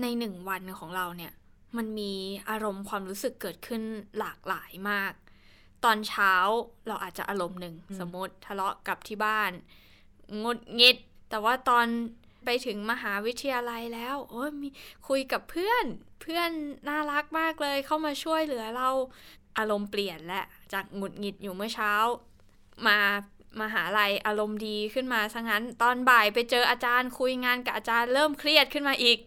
[0.00, 1.32] ในหนึ่งวันของเราเนี่ย
[1.76, 2.12] มันมี
[2.50, 3.82] อารมณ์ความรู้สึกเกิดขึ้น
[4.18, 5.12] หลากหลายมาก
[5.84, 6.32] ตอนเช้า
[6.86, 9.52] เราอาจจะอารมณ์หนึ่งสมมติทะเลาะกับที่บ้าน
[10.42, 10.96] งดงิด
[11.30, 11.86] แต่ว่าตอน
[12.44, 14.68] ไปถึงมหาวิทยาลัยแล้ว โอ้ยมี
[15.08, 15.84] คุยกับเพื่อน
[16.22, 16.50] เพื่อน
[16.88, 18.90] น่ารักมากเลยเข้ามาช่วยเหลือเรา
[19.58, 20.42] อารมณ์เปลี่ยนและ
[20.72, 21.92] จากหงุดหงิดอยู่เมื่อเช้า
[22.86, 22.98] มา
[23.60, 29.18] มาหาลัยอารมณ์ดีขึ้นมาซะงั้น ตอนบ่ายไปเจออาจารย์คุยงานกับอาจารย์เริ่มเครียดขึ้นมาอีก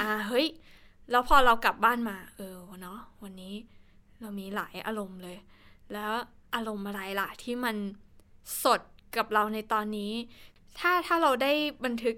[0.00, 0.46] อ่าเฮ้ย
[1.10, 3.54] แล้วพอเรากลับบ้านมา เออเนาะวันนี้
[4.20, 5.36] เรามีหลายอารมณ์เลย
[5.92, 6.12] แล้ว
[6.54, 7.76] อารมณ์อะไรล่ะ ที่มัน
[8.64, 8.80] สด
[9.16, 10.12] กับเราในตอนนี้
[10.78, 11.52] ถ้าถ้าเราได้
[11.84, 12.16] บันทึก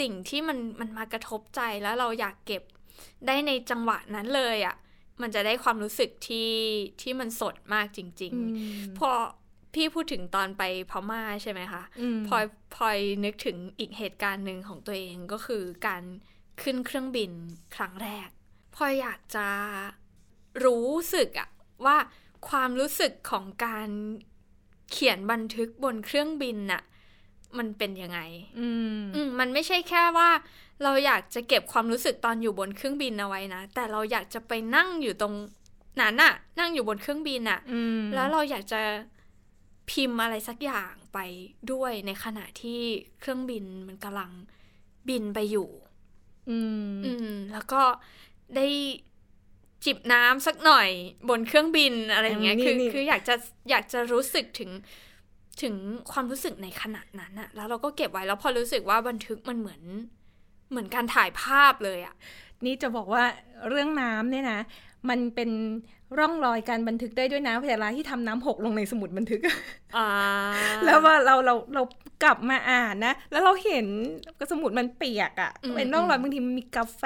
[0.00, 2.62] สิ่งที่มันมันมากระทบใจแล้วเราอยากเก็บ
[3.26, 4.74] ได้ในจังหวะนั้นเลยอะ่ะ
[5.22, 6.50] มันจะได้ความรู้สึกที่
[7.00, 8.32] ที่มันสดมากจริง
[8.66, 9.10] ๆ พอ
[9.74, 11.82] พี่พูดถึงตอนไปพม่าใช่ไหมคะ
[12.16, 16.02] มพลอยพลอยนึกถึงอีกเหตุการณ์หนึ่งของตัวเองก็คือการ
[16.62, 17.30] ขึ้นเครื่องบิน
[17.76, 18.28] ครั้งแรก
[18.74, 19.48] พลอยอยากจะ
[20.64, 21.48] รู้สึกอะ
[21.84, 21.96] ว่า
[22.48, 23.88] ความรู้สึกของการ
[24.90, 26.82] เขียนบันทึกบนเครื่องบินน่ะ
[27.58, 28.20] มันเป็นยังไง
[28.58, 30.30] อืมอืมมันไม่ใช่แค่ว่า
[30.82, 35.34] เราอยากจะเก็บความรู้สึกตอนอยู่บนเครื่องบินเอาไว้นะ แต่เราอยากจะไปนั่งอยู่ตรง
[36.00, 38.80] นั้นน่ะ นั่งอยู่บนเครื่องบินน่ะอืมแล้วเราอยากจะ
[39.90, 41.18] พิมพ์อะไรสักอย่างไป
[41.72, 42.80] ด้วยในขณะที่
[43.20, 44.30] เครื่องบินมันกำลัง
[45.08, 45.68] บินไปอยู่
[46.50, 46.58] อื
[46.90, 47.82] ม อืม แล้วก็
[48.56, 48.66] ได้
[49.84, 50.88] จิบน้ำสักหน่อย
[51.28, 53.34] บนเครื่องบินอะไรอย่างเงี้ย คือ คืออยากจะ
[53.70, 54.70] อยากจะรู้สึกถึง
[55.62, 55.74] ถึง
[56.12, 59.82] ความรู้สึกในขณะนั้นอะแล้วเราก็เก็บไว้แล้วพอรู้สึกว่าบันทึกมันเหมือน
[60.70, 62.14] เหมือนการถ่ายภาพเลยอะ
[62.64, 63.24] นี่จะบอกว่า
[63.68, 64.60] เรื่องน้ำเนี่ยนะ
[65.08, 65.50] มันเป็น
[66.18, 69.40] ร่องรอยการบันทึกได้ด้วยนะเวลาที่ทำน้ำหกลงในสมุดบันทึก
[69.96, 70.08] อ่า
[70.84, 71.82] แล้วว่าเราเราเรา
[72.24, 73.86] กลับมาอ่านนะ แล้วเราเห็น
[74.50, 77.02] สมุดมันเปียกอะ่ะอืมเป็นร่องรอยบางทีมันมีกาแฟ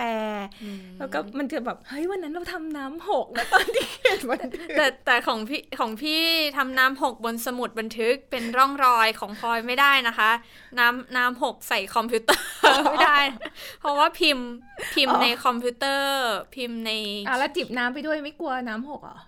[0.62, 6.22] อืมแล้วก็มันจะแบบเฮ้ยวันนั้นเราทำน้ำหกนะตอนที่เขียนบันทึกแต่แต่ของพี่ของพี่
[6.56, 10.30] ทำน้ำหกบนสมุดบันทึกเป็นร่องรอยของพลอยไม่ได้นะคะ
[10.78, 12.46] น้ำน้ำหกใส่คอมพิวเตอร์
[12.90, 13.18] ไม่ได้
[13.80, 14.48] เพราะว่าพิมพ์
[14.94, 16.22] พิมพ์ในคอมพิวเตอร์
[16.54, 16.90] พิมพ์ใน
[17.28, 19.18] อะแล้วจิบน้ำไปด้วยไม่กลัวน้ำหกเหรอ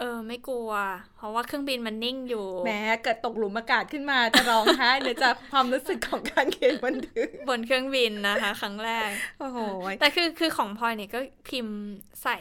[0.00, 0.70] เออ ไม่กลัว
[1.16, 9.58] เพราะว่าเครื่องบินมันนิ่งอยู่แหม้เกิดตกหลุมอากาศขึ้นมาจะร้องไห้เลยจากความรู้สึกของการเขียนบันทึกบนเครื่องบินนะคะ ครั้งแรกโอ้โห
[10.00, 11.76] แต่คือคือของพลอยเนี่ยก็พิมพ์
[12.24, 12.38] ใส่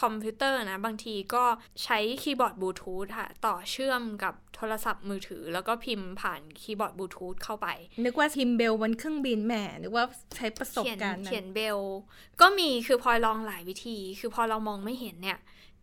[0.00, 1.44] คอมพิวเตอร์นะ บางทีก็
[1.84, 7.68] ใช้คีย์บอร์ดบลูทูธค่ะ ต่อเชื่อมกับโทรศัพท์มือถือ แล้วก็พิมพ์ผ่านคีย์บอร์ดบลูทูธเข้าไป
[8.04, 10.04] นึกว่าทิมเบลบนเครื่องบินแหมนึกว่า
[10.36, 11.78] ใช้ประสบเขียนการณ์นั้นเขียนเบล
[12.40, 15.38] ก็มีคือพลอยลองหลายวิธี คือพอเรามองไม่เห็นเนี่ย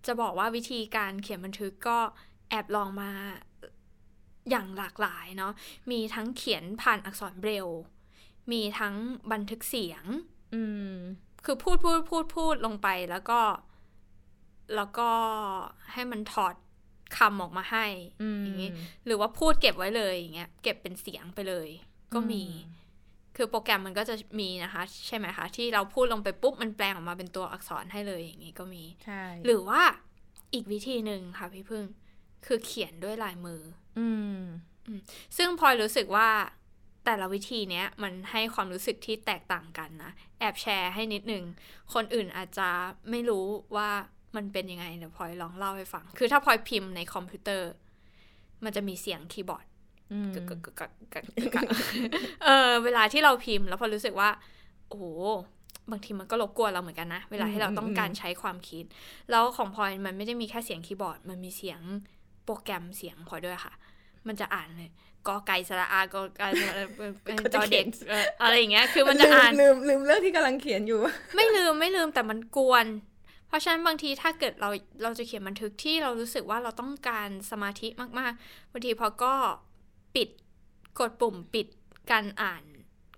[0.07, 1.97] จะบอกว่าวิธีการเขียนบันทึกก็
[2.49, 3.11] แอบลองมา
[4.49, 5.53] อย่างหลากหลายเนาะ
[5.91, 7.67] มีทั้งเขียนผ่านอักษรเบรล
[8.51, 8.95] มีทั้ง
[9.31, 10.03] บันทึกเสียง
[10.53, 10.93] อืม
[11.45, 13.39] คือพูดพูดพูดพูดลงไปแล้วก็
[14.75, 15.09] แล้วก็
[15.93, 16.55] ให้มันถอด
[17.17, 17.85] คำออกมาให้
[18.43, 18.71] อย่างนี้
[19.05, 21.69] หรือว่าพูดเก็บไว้เลยอย่างเงี้ย เก็บเป็นเสียงไปเลย
[22.13, 22.43] ก็มี
[23.35, 29.81] คือโปรแกรมมันก็จะมีนะคะ ใช่ไหมคะ ที่เราพูดลงไปปุ๊บ มันแปลงออกมาเป็นตัวอักษรให้เลยอย่างนี้ก็มีใช่หรือว่า
[30.53, 31.85] อีกวิธีหนึ่งค่ะพี่พึ่ง
[32.45, 33.61] คือเขียนด้วยลายมือ
[33.99, 34.39] อืม
[35.37, 36.29] ซึ่งพลอยรู้สึกว่า
[37.05, 41.43] แต่ละวิธีเนี้ยมันให้ความรู้สึกที่แตกต่างกันนะ แอบแชร์ให้นิดนึง
[41.93, 42.69] คนอื่นอาจจะ
[43.09, 43.45] ไม่รู้
[43.75, 43.89] ว่า
[44.35, 47.71] มันเป็นยังไงเดี๋ยวพลอยลองเล่าให้ฟัง คือถ้าพลอยพิมพ์ในคอมพิวเตอร์
[48.63, 49.65] มันจะมีเสียงคีย์บอร์ด
[50.35, 51.67] กึกกึกกึกกึกกึกกึก
[52.45, 54.29] เออเวลาที่เราพิมพ์ แล้วพอรู้สึกว่า
[54.89, 55.05] โอ้โห
[55.91, 58.85] บางทีมันก็รบกวนเราเหมือนกันนะ เวลาที่เราต้องการใช้ความคิด
[59.31, 61.81] แล้วของพลอยมันไม่ได้มีแค่เสียงคีย์บอร์ด มันมีเสียง
[62.45, 63.73] โปรแกรมเสียงพลอยด้วยค่ะ
[64.27, 64.89] มันจะอ่านเลย
[65.27, 66.47] กอไก่สระอากอไก่
[67.55, 67.85] จอเด็ก
[68.41, 70.99] อะไรอย่างเงี้ย คือมันจะอ่านลืมลืมเรื่องที่กำลังเขียนอยู่
[71.35, 72.85] ไม่ลืมไม่ลืมแต่มันกวน
[73.47, 74.69] เพราะฉะนั้นบางทีถ้าเกิดเรา
[75.03, 77.87] เราจะเขียนบันทึกที่เรารู้สึกว่าเราต้องการสมาธิ
[78.19, 79.33] มากๆบางทีพอก็
[80.15, 80.30] ปิด
[80.99, 81.67] กดปุ่มปิด
[82.12, 82.63] การอ่าน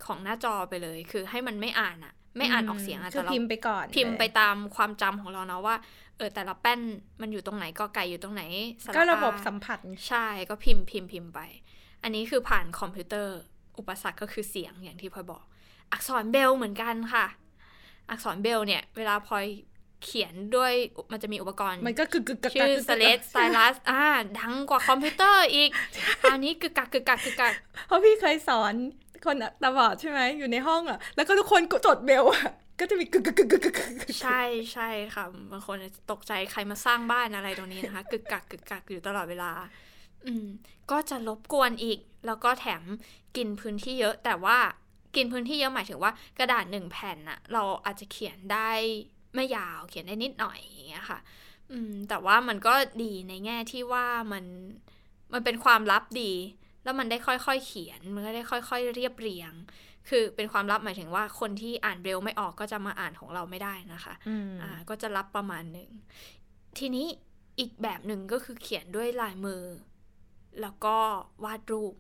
[0.06, 5.76] ของหน้าจอไปเลย คือให้มันไม่อ่านอะไม่อ่านออกเสียงอะแต่เราพิมพ์ไปก่อน พิมพ์ไปตามความจำของเราเนาะว่า
[6.18, 6.80] เออแต่ละแป้น
[7.22, 8.44] มันอยู่ตรงไหนก็ไก่อยู่ตรงไหน
[8.96, 11.40] ก็ระบบสัมผัสใช่ก็พิมพ์พิมพ์พิมพ์ไป
[12.04, 13.38] อันนี้คือผ่านคอมพิวเตอร์
[13.78, 15.44] อุปสรรคก็คือเสียงอย่างที่พลอยบอก
[15.92, 17.26] อักษรเบรลล์เหมือนกันค่ะ
[18.10, 19.46] อักษรเบรลล์เนี่ย เวลาพลอย
[20.04, 20.74] เขียนด้วย
[21.12, 24.04] มันจะมีอุปกรณ์ มันก็กึกกึกกักชื่อ slate stylus อ่า
[24.40, 25.70] ดังกว่าคอมพิวเตอร์อีก
[26.32, 27.54] อันนี้กึกกักกึกกักกึกกัก
[27.88, 28.74] เพราะพี่เคยสอน
[29.26, 33.84] คนตาบอดใช่ไหมอยู่ในห้องอะ แล้วก็ทุกคนกดจดเบรลล์อะก็จะมีกึกกึกกึกกึกกึกกึ
[34.14, 34.42] กใช่
[34.74, 35.78] ใช่ค่ะบางคน
[36.12, 39.52] ตกใจใครมาสร้างบ้านอะไรตรงนี้นะคะกึกกักกึกกักอยู่ตลอดเวลา
[40.28, 40.48] อืม
[40.92, 42.84] ก็จะรบกวนอีก แล้วก็แถม
[43.38, 44.58] กินพื้นที่เยอะ แต่ว่า
[45.16, 48.72] กินพื้นที่เยอะหมายถึงว่ากระดาษหนึ่งแผ่นน่ะ เราอาจจะเขียนได้
[49.38, 51.20] ไม่ยาวเขียนได้นิดหน่อยอย่างเงี้ยค่ะ
[51.72, 52.74] อืม แต่ว่ามันก็
[53.04, 54.46] ดีในแง่ที่ว่ามัน
[55.34, 56.32] มันเป็นความลับดี
[56.84, 59.54] แล้วมันได้ค่อยๆเขียน มันก็ได้ค่อยๆเรียบเรียง
[60.10, 64.14] คือเป็นความลับหมายถึงว่าคนที่อ่านเบลไม่ออกก็จะมาอ่านของเราไม่ได้นะคะ
[64.62, 65.90] อ่า ก็จะรับประมาณหนึ่ง
[66.78, 67.08] ทีนี้
[67.60, 69.64] อีกแบบหนึ่งก็คือเขียนด้วยลายมือ
[70.62, 70.96] แล้วก็
[71.44, 71.94] วาดรูป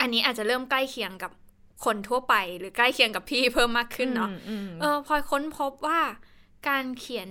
[0.00, 1.32] อันนี้อาจจะเริ่มใกล้เคียงกับ
[1.84, 4.30] คนทั่วไปหรือใกล้เคียงกับพี่เพิ่มมากขึ้นเนาะ
[4.80, 6.00] เออพลอยค้นพบว่า
[6.68, 7.28] การเขียน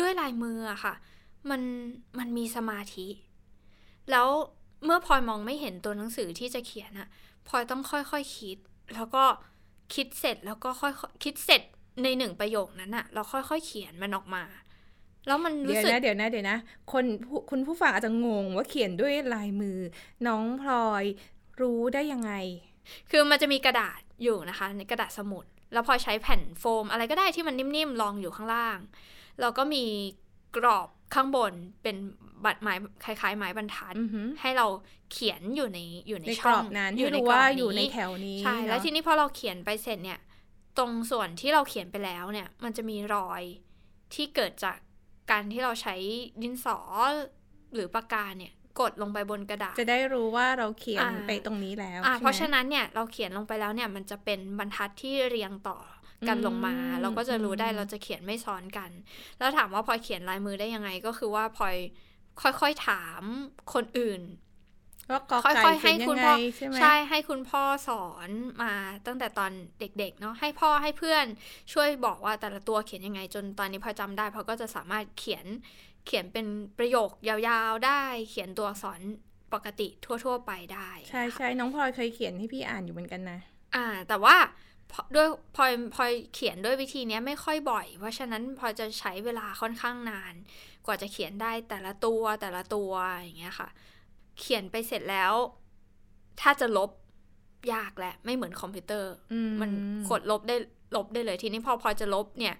[0.00, 0.94] ด้วยลายมืออะค่ะ
[1.50, 1.62] มัน
[2.18, 3.06] มันมีสมาธิ
[4.10, 4.28] แล้ว
[4.84, 7.08] เมื่อพลอยมองไม่เห็นตัวหนังสือที่จะเขียนอะ
[7.48, 8.58] พลอยต้องค่อยๆคคิด
[8.94, 9.24] แล้วก็
[9.94, 11.62] คิดเสร็จแล้วก็ค่อยๆคิดเสร็จ
[12.02, 14.42] ในหนึ่งประโยคนั้นอะเราค่อยๆเขียนมันออกมา
[15.26, 16.58] แล้วมันเดี๋รู้ยวสึกนะเดี๋ยวนะเดี๋ยวนะ
[16.92, 19.78] คนผู้คุณผู้ฟังอาจจะงงว่าเขียนด้วยลายมือ
[20.26, 21.04] น้องพลอย
[21.60, 22.32] รู้ได้ยังไง
[23.10, 28.78] คือมันจะมีกระดาษอยู่นะคะ ในกระดาษสมุด แล้วพอใช้แผ่นโฟม อะไรก็ได้ที่มันนิ่มๆรองอยู่ข้างล่าง
[29.40, 29.84] แล้วก็มี
[30.56, 31.96] กรอบข้างบนเป็น
[32.44, 34.66] บัตรไม้คล้ายๆ ไม้บรรทัดอือหือให้เรา
[35.12, 40.20] เขียนอยู่ในอยู่ในในกช่รอองบนั้นอที่ยู่ในรู้กรว่าอบอยู่ในนี้แถวนี้ใช่แล้วเนอะทีนี้พอเราเขียนไปเสร็จเนี่ย
[40.78, 43.42] ตรงส่วนที่เราเขียนไปแล้วเนี่ย มันจะมีรอย
[44.14, 44.76] ที่เกิดจาก
[45.30, 45.94] การที่เราใช้
[46.42, 46.78] ดินสอ
[47.74, 55.78] หรือปากกาเนี่ย กดลงไปบนกระดาษ จะได้รู้ว่าเราเขียนอ่าไปตรงนี้แล้วอ่าใช่ไหมเพราะฉะนั้นเนี่ยเราเขียนลงไปแล้วเนี่ยมันจะเป็นบรรทัดที่เรียงต่อ
[56.28, 58.90] กันลงมาอืมเราก็จะรู้ได้อืมเราจะเขียนไม่ซ้อนกัน
[59.38, 61.76] แล้วถามว่าพลอยเขียนลายมือได้ยังไงก็คือว่าพลอย
[62.40, 63.22] ค่อยๆถาม
[63.74, 64.22] คนอื่น
[65.10, 68.30] ก็กอค่ไก่อยๆให้เขียนคุยัณงไงพ่อใช่ไหมใช่ให้คุณพ่อสอน
[68.62, 68.72] มา
[69.06, 71.26] ตั้งแต่ตอนเด็กๆเนาะให้พ่อให้เพื่อน
[71.72, 75.46] ช่วยบอกว่าแต่ละตัวเขียนยังไงจนตอนนี้พอจำได้พอก็จะสามารถเขียน
[76.06, 76.46] เขียนเป็น
[76.78, 79.00] ประโยคยาวๆได้ เขียนตัวอักษร
[79.54, 83.40] ปกติทั่ว ๆ ไปได้ ใช่ใช่น้องพลอยเคยเขียนให้พี่อ่านอยู่เหมือนกันนะ
[83.74, 84.36] อ่า แต่ว่า
[84.90, 90.34] พอด้วยพลอยพลอยเขียนด้วยวิธีเนี้ยไม่ค่อยบ่อย เพราะฉะนั้นพลอยจะใช้เวลาค่อนข้างนาน
[90.86, 93.68] กว่าจะเขียนได้แต่ละตัวแต่ละตัวอย่างเงี้ยค่ะ
[94.40, 95.32] เขียนไปเสร็จแล้ว
[96.40, 96.90] ถ้าจะลบ
[97.72, 99.70] ยากแหละ ไม่เหมือนคอมพิวเตอร์อืมมัน
[100.10, 100.56] กดลบได้
[100.96, 102.54] ลบได้เลยทีนี้พอพลอยจะลบเนี่ย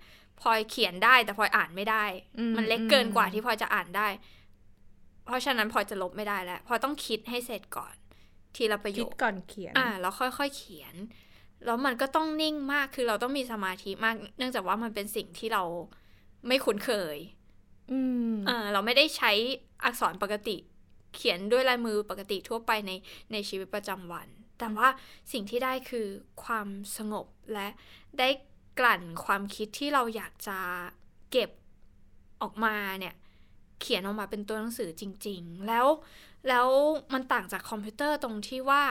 [0.44, 2.04] พลอยเขียนได้แต่พลอยอ่านไม่ได้
[2.38, 4.08] อืมันเล็กเกินกว่าที่พลอยจะอ่านได้
[5.24, 7.94] เพราะฉะนั้นพลอยจะลบไม่ได้แล้วพลอยต้องคิดให้เสร็จก่อน
[8.56, 10.94] ทีละประโยคิดคก่อนเขียน อ่าแล้วค่อยๆเขียน
[11.64, 15.62] แล้วมันก็ต้องนิ่งมากคือเราต้องมีสมาธิมาก เนื่องจากว่ามันเป็นสิ่งที่เรา
[16.48, 17.16] ไม่คุ้นเคย
[17.92, 18.00] อื
[18.32, 19.32] มอ่าเราไม่ได้ใช้
[19.84, 20.56] อักษรปกติ
[21.14, 22.90] เขียนด้วยลายมือปกติทั่วไปใน
[23.32, 24.28] ในชีวิตประจำวัน
[24.58, 24.88] แต่ว่า
[25.32, 26.06] สิ่งที่ได้คือ
[26.44, 27.68] ความสงบและ
[28.18, 28.28] ได้
[28.78, 30.58] กลั่นความคิดที่เราอยากจะ
[31.32, 31.50] เก็บ
[32.42, 33.14] ออกมาเนี่ย
[33.80, 35.86] เขียนออกมาเป็นตัวหนังสือจริง ๆ แล้ว
[36.48, 36.68] แล้ว
[37.12, 38.82] มันต่างจากคอมพิวเตอร์ตรงที่ว่า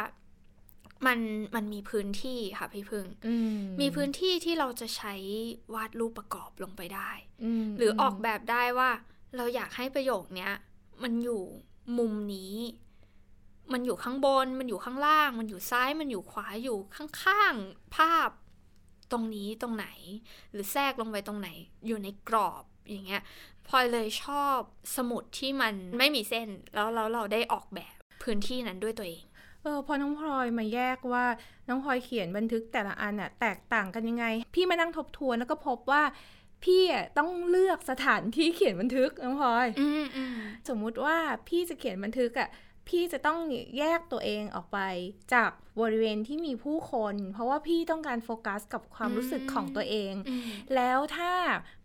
[1.05, 1.19] มัน
[1.55, 5.13] มันมีพื้นที่ค่ะพี่พึ่งอืมมีพื้นที่ที่เราจะใช้
[5.73, 7.11] วาดรูปประกอบลงไปได้
[7.63, 8.89] มหรือออกแบบได้ว่า
[9.35, 10.53] เราอยากให้ประโยคเนี้ย
[11.03, 11.41] มันอยู่
[11.97, 12.55] มุมนี้
[13.73, 18.29] มันอยู่ข้างบน มันอยู่ข้างล่าง มันอยู่ซ้าย มันอยู่ขวาอยู่ข้างๆภาพ
[19.11, 19.87] ตรงนี้ตรงไหน
[20.51, 21.49] หรือแทรกลงไปตรงไหน
[21.87, 23.21] อยู่ในกรอบอย่างเงี้ย
[23.67, 24.57] พลอยเลยชอบ
[24.97, 29.23] สมุดที่มันไม่มีเส้นแล้วแล้วเราได้ออกแบบพื้นที่นั้นด้วยตัวเอง
[29.63, 31.25] เออพอน้องพลอยมาแยกว่า
[31.67, 36.03] น้องพลอยเขียนบันทึกแต่ละอันอะแตกต่างกันยังไง พี่มานั่งทบทวนแล้วก็พบว่า
[36.63, 40.35] พี่อะต้องเลือกสถานที่เขียนบันทึกน้องพลอยอืมอืม
[40.69, 42.49] สมมุติว่าพี่จะเขียนบันทึกอะ
[42.87, 43.39] พี่จะต้อง
[43.77, 44.79] แยกตัวเองออกไป
[45.33, 50.41] จากบริเวณที่มีผู้คน เพราะว่าพี่ต้องการโฟกัสกับความรู้สึกของตัวเองอืม
[50.75, 51.33] แล้วถ้า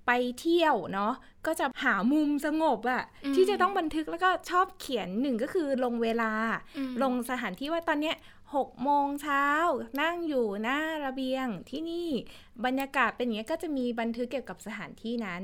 [0.07, 1.15] ไปเที่ยวเนาะ
[1.47, 6.33] ก็จะหามุมสงบอะอืมที่จะต้องบันทึกแล้วก็ชอบเขียนหนึ่งก็คือลงเวลา
[6.77, 8.17] อืมลงสถานที่ว่าตอนเนี้ย
[8.57, 9.47] หกโมงเช้า
[10.01, 12.09] นั่งอยู่หน้าระเบียงที่นี่
[12.65, 15.43] บรรยากาศเป็นอย่างเงี้ยก็จะมีบันทึกเกี่ยวกับสถานที่นั้น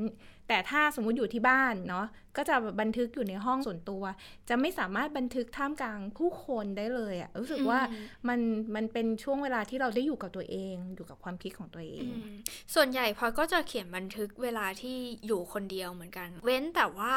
[0.48, 4.02] แต่ถ้าสมมุติอยู่ที่บ้านเนาะก็จะบันทึกอยู่ในห้องส่วนตัว
[4.48, 8.40] จะไม่สามารถบันทึกท่ามกลางผู้คนได้เลยอะรู้สึกว่าอืมมัน
[8.74, 12.36] มันเป็นช่วงเวลาที่เราได้อยู่กับตัวเอง อยู่กับความคิดของตัวเองอืม
[12.74, 17.14] ส่วนใหญ่พลอยก็จะเขียนบันทึกเวลาที่อยู่คนเดียวเหมือนกัน เว้นแต่ว่า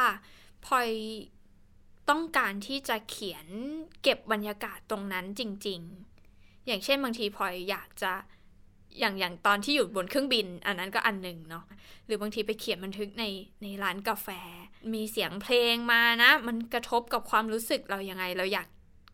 [0.65, 0.89] พลอย
[2.09, 3.47] ต้องการที่จะเขียน
[4.03, 5.81] เก็บบรรยากาศตรงนั้นจริง
[6.23, 8.13] ๆ อย่างเช่นบางทีพลอยอยากจะ
[8.99, 11.63] อย่างอย่างตอนที่อยู่บนเครื่องบิน อันนั้นก็อันหนึ่งเนาะ
[12.05, 13.25] หรือบางทีไปเขียนบันทึกใน
[13.63, 14.27] ในร้านกาแฟ
[14.93, 18.67] มีเสียงเพลงมานะ มันกระทบกับความรู้สึกเรายังไง เราอยาก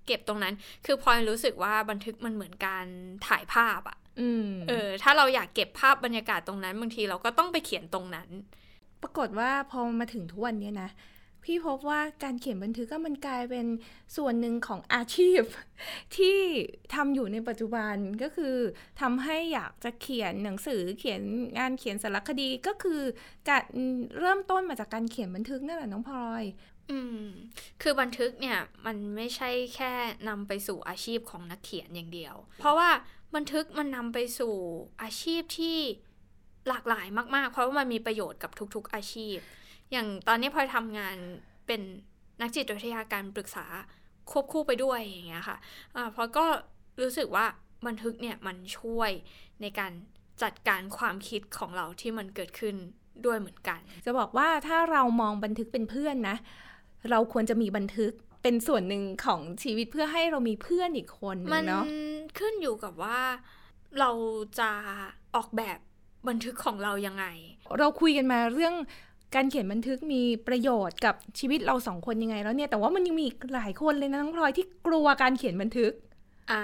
[0.08, 0.54] เก็บตรงนั้น
[0.86, 2.86] คือพลอยรู้สึกว่าบันทึกมันเหมือนการ
[3.28, 8.30] ถ่ายภาพอะอืมเออ ถ้าเราอยากเก็บภาพบรรยากาศตรงนั้น บางทีเราก็ต้องไปเขียนตรงนั้น
[9.02, 10.90] ปรากฏว่าพอมาถึงทุกวันเนี้ยนะ
[11.44, 13.66] พี่พบว่าการเขียนบันทึกก็มันกลายเป็น
[14.18, 15.42] ส่วนหนึ่งของอาชีพ
[16.18, 16.38] ที่
[16.94, 18.56] ทำอยู่ในปัจจุบันก็คือ
[19.02, 21.22] ทำให้อยากจะเขียนหนังสือเขียน
[21.58, 23.02] งานเขียนสารคดีก็คือ
[23.50, 23.64] การ
[24.20, 26.44] เริ่มต้นมาจากการเขียนบันทึกนั่นแหละน้องพลอย
[26.92, 27.26] อืม
[27.82, 29.92] คือบันทึกเนี่ยมันไม่ใช่แค่
[30.28, 32.90] นำไปสู่อาชีพของนักเขียนอย่างเดียว เพราะว่า
[33.36, 34.54] บันทึกมันนำไปสู่
[35.02, 35.78] อาชีพที่
[36.68, 39.38] หลากหลายมาก ๆ เพราะว่ามันมีประโยชน์กับทุก ๆ อาชีพ
[39.94, 41.18] อย่างตอนนี้พลอยทำงาน
[41.68, 41.82] เป็น
[42.42, 43.66] นักจิตวิทยาการปรึกษา
[44.32, 45.58] ควบคู่ไปด้วยอย่างเงี้ยค่ะ
[45.96, 46.46] อ่าพลอยก็
[47.02, 47.46] รู้สึกว่า
[47.88, 49.12] บันทึกเนี่ยมันช่วย
[49.62, 49.92] ในการ
[50.44, 52.76] จัดการความคิดของเราที่มันเกิดขึ้น
[53.26, 56.38] ด้วยเหมือนกัน จะบอกว่าถ้าเรามองบันทึกเป็นเพื่อนนะ
[57.12, 58.12] เราควรจะมีบันทึก
[58.44, 61.84] เป็นส่วนหนึ่งของชีวิตเพื่อให้เรามีเพื่อนอีกคนหนึมังนเนาะ
[62.40, 63.20] ขึ้นอยู่กับว่า
[64.00, 64.12] เรา
[64.60, 64.70] จะ
[65.36, 65.80] ออกแบบ
[66.28, 67.26] บันทึกของเรายังไง
[67.80, 68.74] เราคุยกันมาเรื่อง
[69.36, 75.92] การเขียนบันทึกมีประโยชน์กับชีวิตเราสองคนยังไงแล้วเนี่ย แต่ว่ามันยังมีหลายคนเลยนะน้องพลอยที่กลัวการเขียนบันทึก
[76.52, 76.62] อ่า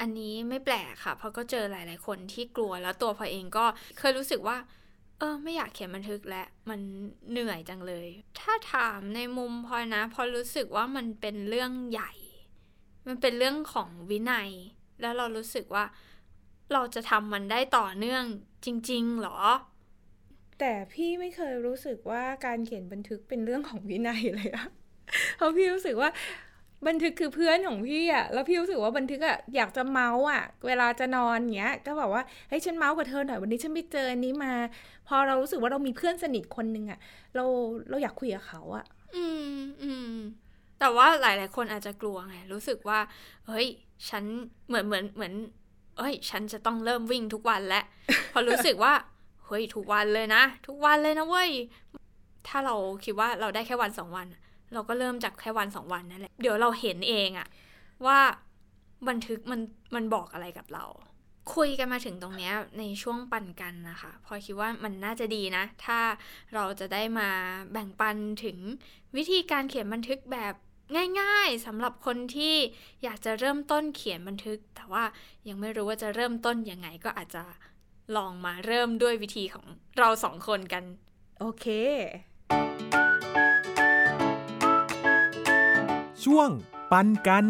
[0.00, 3.64] อันนี้ไม่แปลกค่ะ เพราะก็เจอหลาย ๆ คนที่กลัวแล้วตัวพลอยเองก็
[3.98, 4.56] เคยรู้สึกว่า
[5.18, 6.80] เออ ไม่อยากเขียนบันทึกและมัน
[7.30, 8.08] เหนื่อยจังเลย
[8.40, 12.12] ถ้าถามในมุมพลอยนะพลอยรู้สึกว่ามันเป็นเรื่องใหญ่
[13.06, 14.50] มันเป็นเรื่องของวินัย
[15.00, 15.84] แล้วเรารู้สึกว่า
[16.72, 18.24] เราจะทำมันได้ต่อเนื่อง
[18.64, 19.38] จริง ๆ หรอ
[20.58, 24.66] แต่พี่ไม่เคยรู้สึกว่าการเขียนบันทึกเป็นเรื่องของวินัยเลยอะ
[25.36, 26.10] เพราะพี่รู้สึกว่า
[26.86, 34.52] บันทึกคือเพื่อนของพี่อะแล้วพี่รู้สึกว่าบันทึกอะอยากจะเมาส์อะเวลาจะนอนเงี้ย ก็บอกว่าเฮ้ยฉันเมาส์กับเธอหน่อยวันนี้ฉันไปเจออันนี้มา
[35.08, 36.98] พอเรารู้สึกว่าเรามีเพื่อนสนิทคนหนึ่งอะ
[37.34, 37.44] เรา
[37.90, 38.84] เราอยากคุยกับเขาอะ
[39.16, 39.24] อื
[39.56, 40.12] มอืม
[40.78, 42.98] แต่ว่าหลาย ๆ คนอาจจะกลัวไงรู้สึกว่า
[43.46, 43.66] เฮ้ย
[44.08, 44.24] ฉัน
[44.68, 45.34] เหมือนเหมือนเหมือน
[45.98, 47.84] เอ้ย ฉันจะต้องเริ่มวิ่งทุกวันแล้ว
[48.32, 48.92] พอรู้สึกว่า
[49.48, 51.50] เฮ้ยทุกวันเลยนะ ทุกวันเลยนะเว้ย
[52.48, 54.26] ถ้าเราคิดว่าเราได้แค่วันสองวัน
[54.72, 57.48] เราก็เริ่มจากแค่วันสองวันนั่นแหละ เดี๋ยวเราเห็นเองอะ
[58.06, 58.18] ว่า
[59.08, 59.60] บันทึกมัน
[59.94, 60.84] มันบอกอะไรกับเรา
[61.54, 65.98] คุยกันมาถึงตรงเนี้ยในช่วงปันกันนะคะ พอคิดว่ามันน่าจะดีนะ ถ้า
[66.54, 67.28] เราจะได้มา
[67.72, 68.58] แบ่งปันถึง
[69.16, 70.54] วิธีการเขียนบันทึกแบบ
[71.20, 72.54] ง่ายๆสำหรับคนที่
[73.02, 75.04] อยากจะเริ่มต้นเขียนบันทึก แต่ว่า
[75.48, 77.42] ยังไม่รู้ว่าจะเริ่มต้นยังไงก็อาจจะ
[78.16, 79.66] ลองมาเริ่มด้วยวิธีของ
[79.98, 80.84] เราสองคนกัน
[81.40, 81.66] โอเค
[86.24, 86.50] ช่วง
[86.90, 87.46] ปันกัน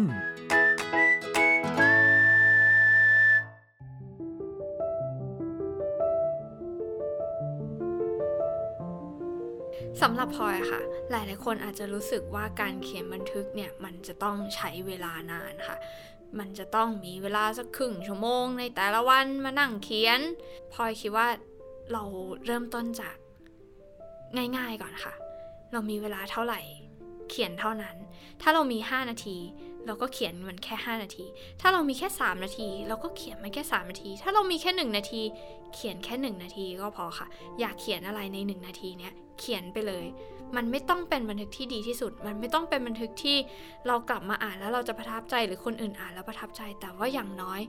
[10.01, 15.77] สำหรับพลอยอะค่ะ หลาย ๆ คนอาจจะรู้สึกว่าการเขียนบันทึกเนี่ย มันจะต้องใช้เวลานานค่ะ
[16.37, 20.19] มันจะต้องมีเวลาสักครึ่งชั่วโมงในแต่ละวันมานั่งเขียน
[20.73, 21.27] พลอยคิดว่า
[21.91, 22.03] เรา
[22.45, 23.15] เริ่มต้นจาก
[24.57, 25.13] ง่ายๆก่อนค่ะ
[25.71, 26.61] เรามีเวลาเท่าไหร่
[27.29, 27.95] เขียนเท่านั้น
[28.41, 29.37] ถ้าเรามี 5 นาที
[29.85, 31.25] เราก็เขียนมันแค่ 5 นาที
[31.61, 35.21] ถ้าเรามีแค่ 3 นาที เราก็เขียนมันแค่ 3 นาที ถ้าเรามีแค่ 1 นาที
[35.73, 37.27] เขียนแค่ 1 นาทีก็พอค่ะ
[37.59, 40.05] อยากเขียนอะไรใน 1 นาทีเนี้ยเขียนไปเลย
[40.55, 43.37] มันไม่ต้องเป็นบันทึกที่ดีที่สุด มันไม่ต้องเป็นบันทึกที่
[43.87, 47.61] เรากลับมาอ่านแล้วเราจะประทับใจหรือคนอื่นอ่านแล้วประทับใจ แต่ว่าอย่างน้อย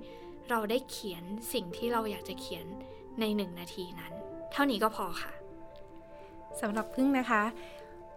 [0.51, 2.67] เราได้เขียนสิ่งที่เราอยากจะเขียน
[3.21, 4.13] ในหนึ่งนาทีนั้น
[4.53, 5.33] เท่านี้ก็พอค่ะ
[6.61, 7.43] สำหรับพึ่งนะคะ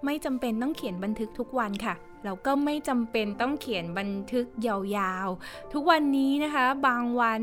[0.06, 1.96] ไม่จำเป็นต้องเขียนบันทึกทุกวันค่ะ
[2.26, 7.42] เราก็ไม่จำเป็นต้องเขียนบันทึกยาวๆ ทุกวันนี้นะคะ บางวัน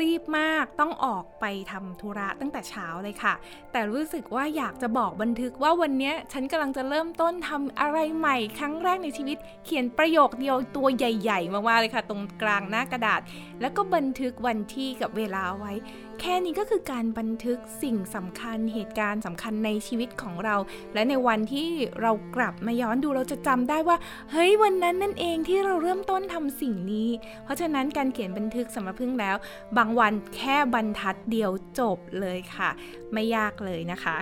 [0.00, 3.34] รีบมากต้องออกไปทำธุระตั้งแต่เช้าเลยค่ะ
[3.72, 13.20] แต่รู้สึกว่าอยากจะบอกบันทึกว่าวันนี้ฉันกำลังจะเริ่มต้นทำอะไรใหม่ ครั้งแรกในชีวิต เขียนประโยคเดียวตัวใหญ่ ๆมากๆเลยค่ะ ตรงกลางหน้ากระดาษ
[13.60, 15.72] แล้วก็บันทึกวันที่กับเวลาไว้
[16.20, 20.56] แค่นี้ก็คือการบันทึกสิ่งสำคัญเหตุการณ์สำคัญในชีวิตของเรา
[20.94, 21.68] และในวันที่
[22.00, 23.96] เรากลับมาย้อนดูเราจะจำได้ว่า
[24.30, 27.08] เฮ้ยวันนั้นนั่นเองที่เราเริ่มต้นทำสิ่งนี้
[27.44, 29.36] เพราะฉะนั้นการเขียนบันทึกสำหรับพึ่งแล้ว
[29.76, 32.70] บางวันแค่บรรทัดเดียวจบเลยค่ะ
[33.12, 34.16] ไม่ยากเลยนะคะ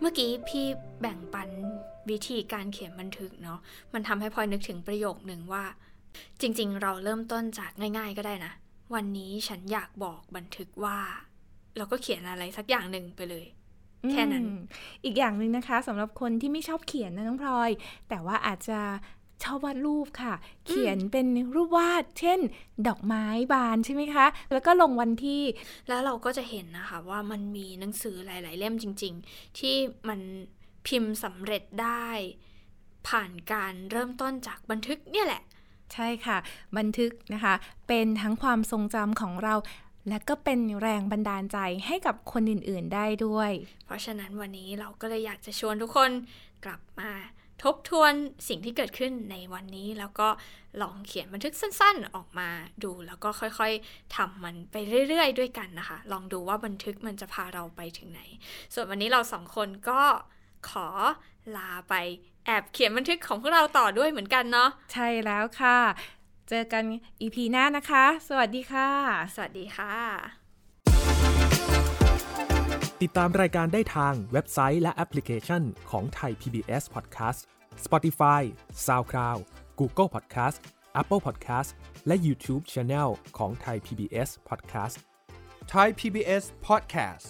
[0.00, 0.66] เมื่อกี้พี่
[1.00, 1.48] แบ่งปัน
[2.10, 3.58] วิธีการเขียนบันทึกเนาะ
[3.92, 5.64] มันทำให้พลอยนึกถึงประโยคหนึ่งว่า
[6.40, 8.52] จริงๆ เราเริ่มต้นจากง่าย ๆ ก็ได้นะ
[8.94, 10.98] วันนี้ฉันอยากบอกบันทึกว่า
[11.76, 13.46] เราก็เขียนอะไรสักอย่างหนึ่งไปเลย
[14.10, 14.60] แค่นั้นอืม
[15.04, 17.70] อีกอย่างหนึ่งนะคะสำหรับคนที่ไม่ชอบเขียนนะน้องพลอย
[18.08, 18.80] แต่ว่าอาจจะ
[19.44, 20.34] ชอบวาดรูปค่ะ
[20.66, 22.40] เขียนเป็นรูปวาด เช่น
[22.88, 25.42] ดอกไม้บานใช่ไหมคะ แล้วก็ลงวันที่
[25.88, 29.74] แล้วเราก็จะเห็นนะคะว่ามันมีหนังสือหลาย ๆ เล่มจริง ๆ ที่
[30.08, 30.20] มัน
[30.86, 32.06] พิมพ์สำเร็จได้
[33.08, 35.42] ผ่านการเริ่มต้นจากบันทึกเนี่ยแหละ
[35.94, 36.38] ใช่ค่ะ
[36.76, 37.54] บันทึกนะคะ
[37.88, 39.54] เป็นทั้งความทรงจำของเรา
[40.08, 43.50] และก็เป็นแรงบันดาลใจให้กับคนอื่นๆได้ด้วย
[43.86, 46.10] เพราะฉะนั้นวันนี้เราก็เลยอยากจะชวนทุกคน
[46.64, 47.10] กลับมา
[47.62, 48.12] ทบทวน
[48.48, 50.28] สิ่งที่เกิดขึ้นในวันนี้ แล้วก็
[50.82, 52.48] ลองเขียนบันทึกสั้นๆ ออกมา
[52.84, 54.76] ดู แล้วก็ค่อยๆทำมันไป
[55.08, 58.22] เรื่อยๆ ด้วยกันนะคะ ลองดูว่าบันทึกมันจะพาเราไปถึงไหน
[58.74, 60.02] ส่วนวันนี้เราสองคนก็
[60.70, 60.86] ขอ
[61.56, 61.94] ลาไป
[62.46, 65.78] แอบเขียนบันทึกของพวกเราต่อด้วยเหมือนกันเนาะใช่แล้วค่ะ
[66.48, 66.84] เจอกัน
[67.20, 68.88] EP หน้านะคะ สวัสดีค่ะ
[69.34, 69.94] สวัสดีค่ะ
[73.02, 77.40] ติดตามรายการได้ทางเว็บไซต์และแอปพลิเคชันของไทย PBS Podcast
[77.84, 78.42] Spotify
[78.86, 79.40] SoundCloud
[79.80, 80.56] Google Podcast
[81.00, 81.70] Apple Podcast
[82.06, 84.96] และ YouTube Channel ของไทย PBS Podcast
[85.72, 87.26] Thai PBS Podcast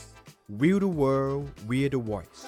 [0.60, 2.40] We the World We the Voice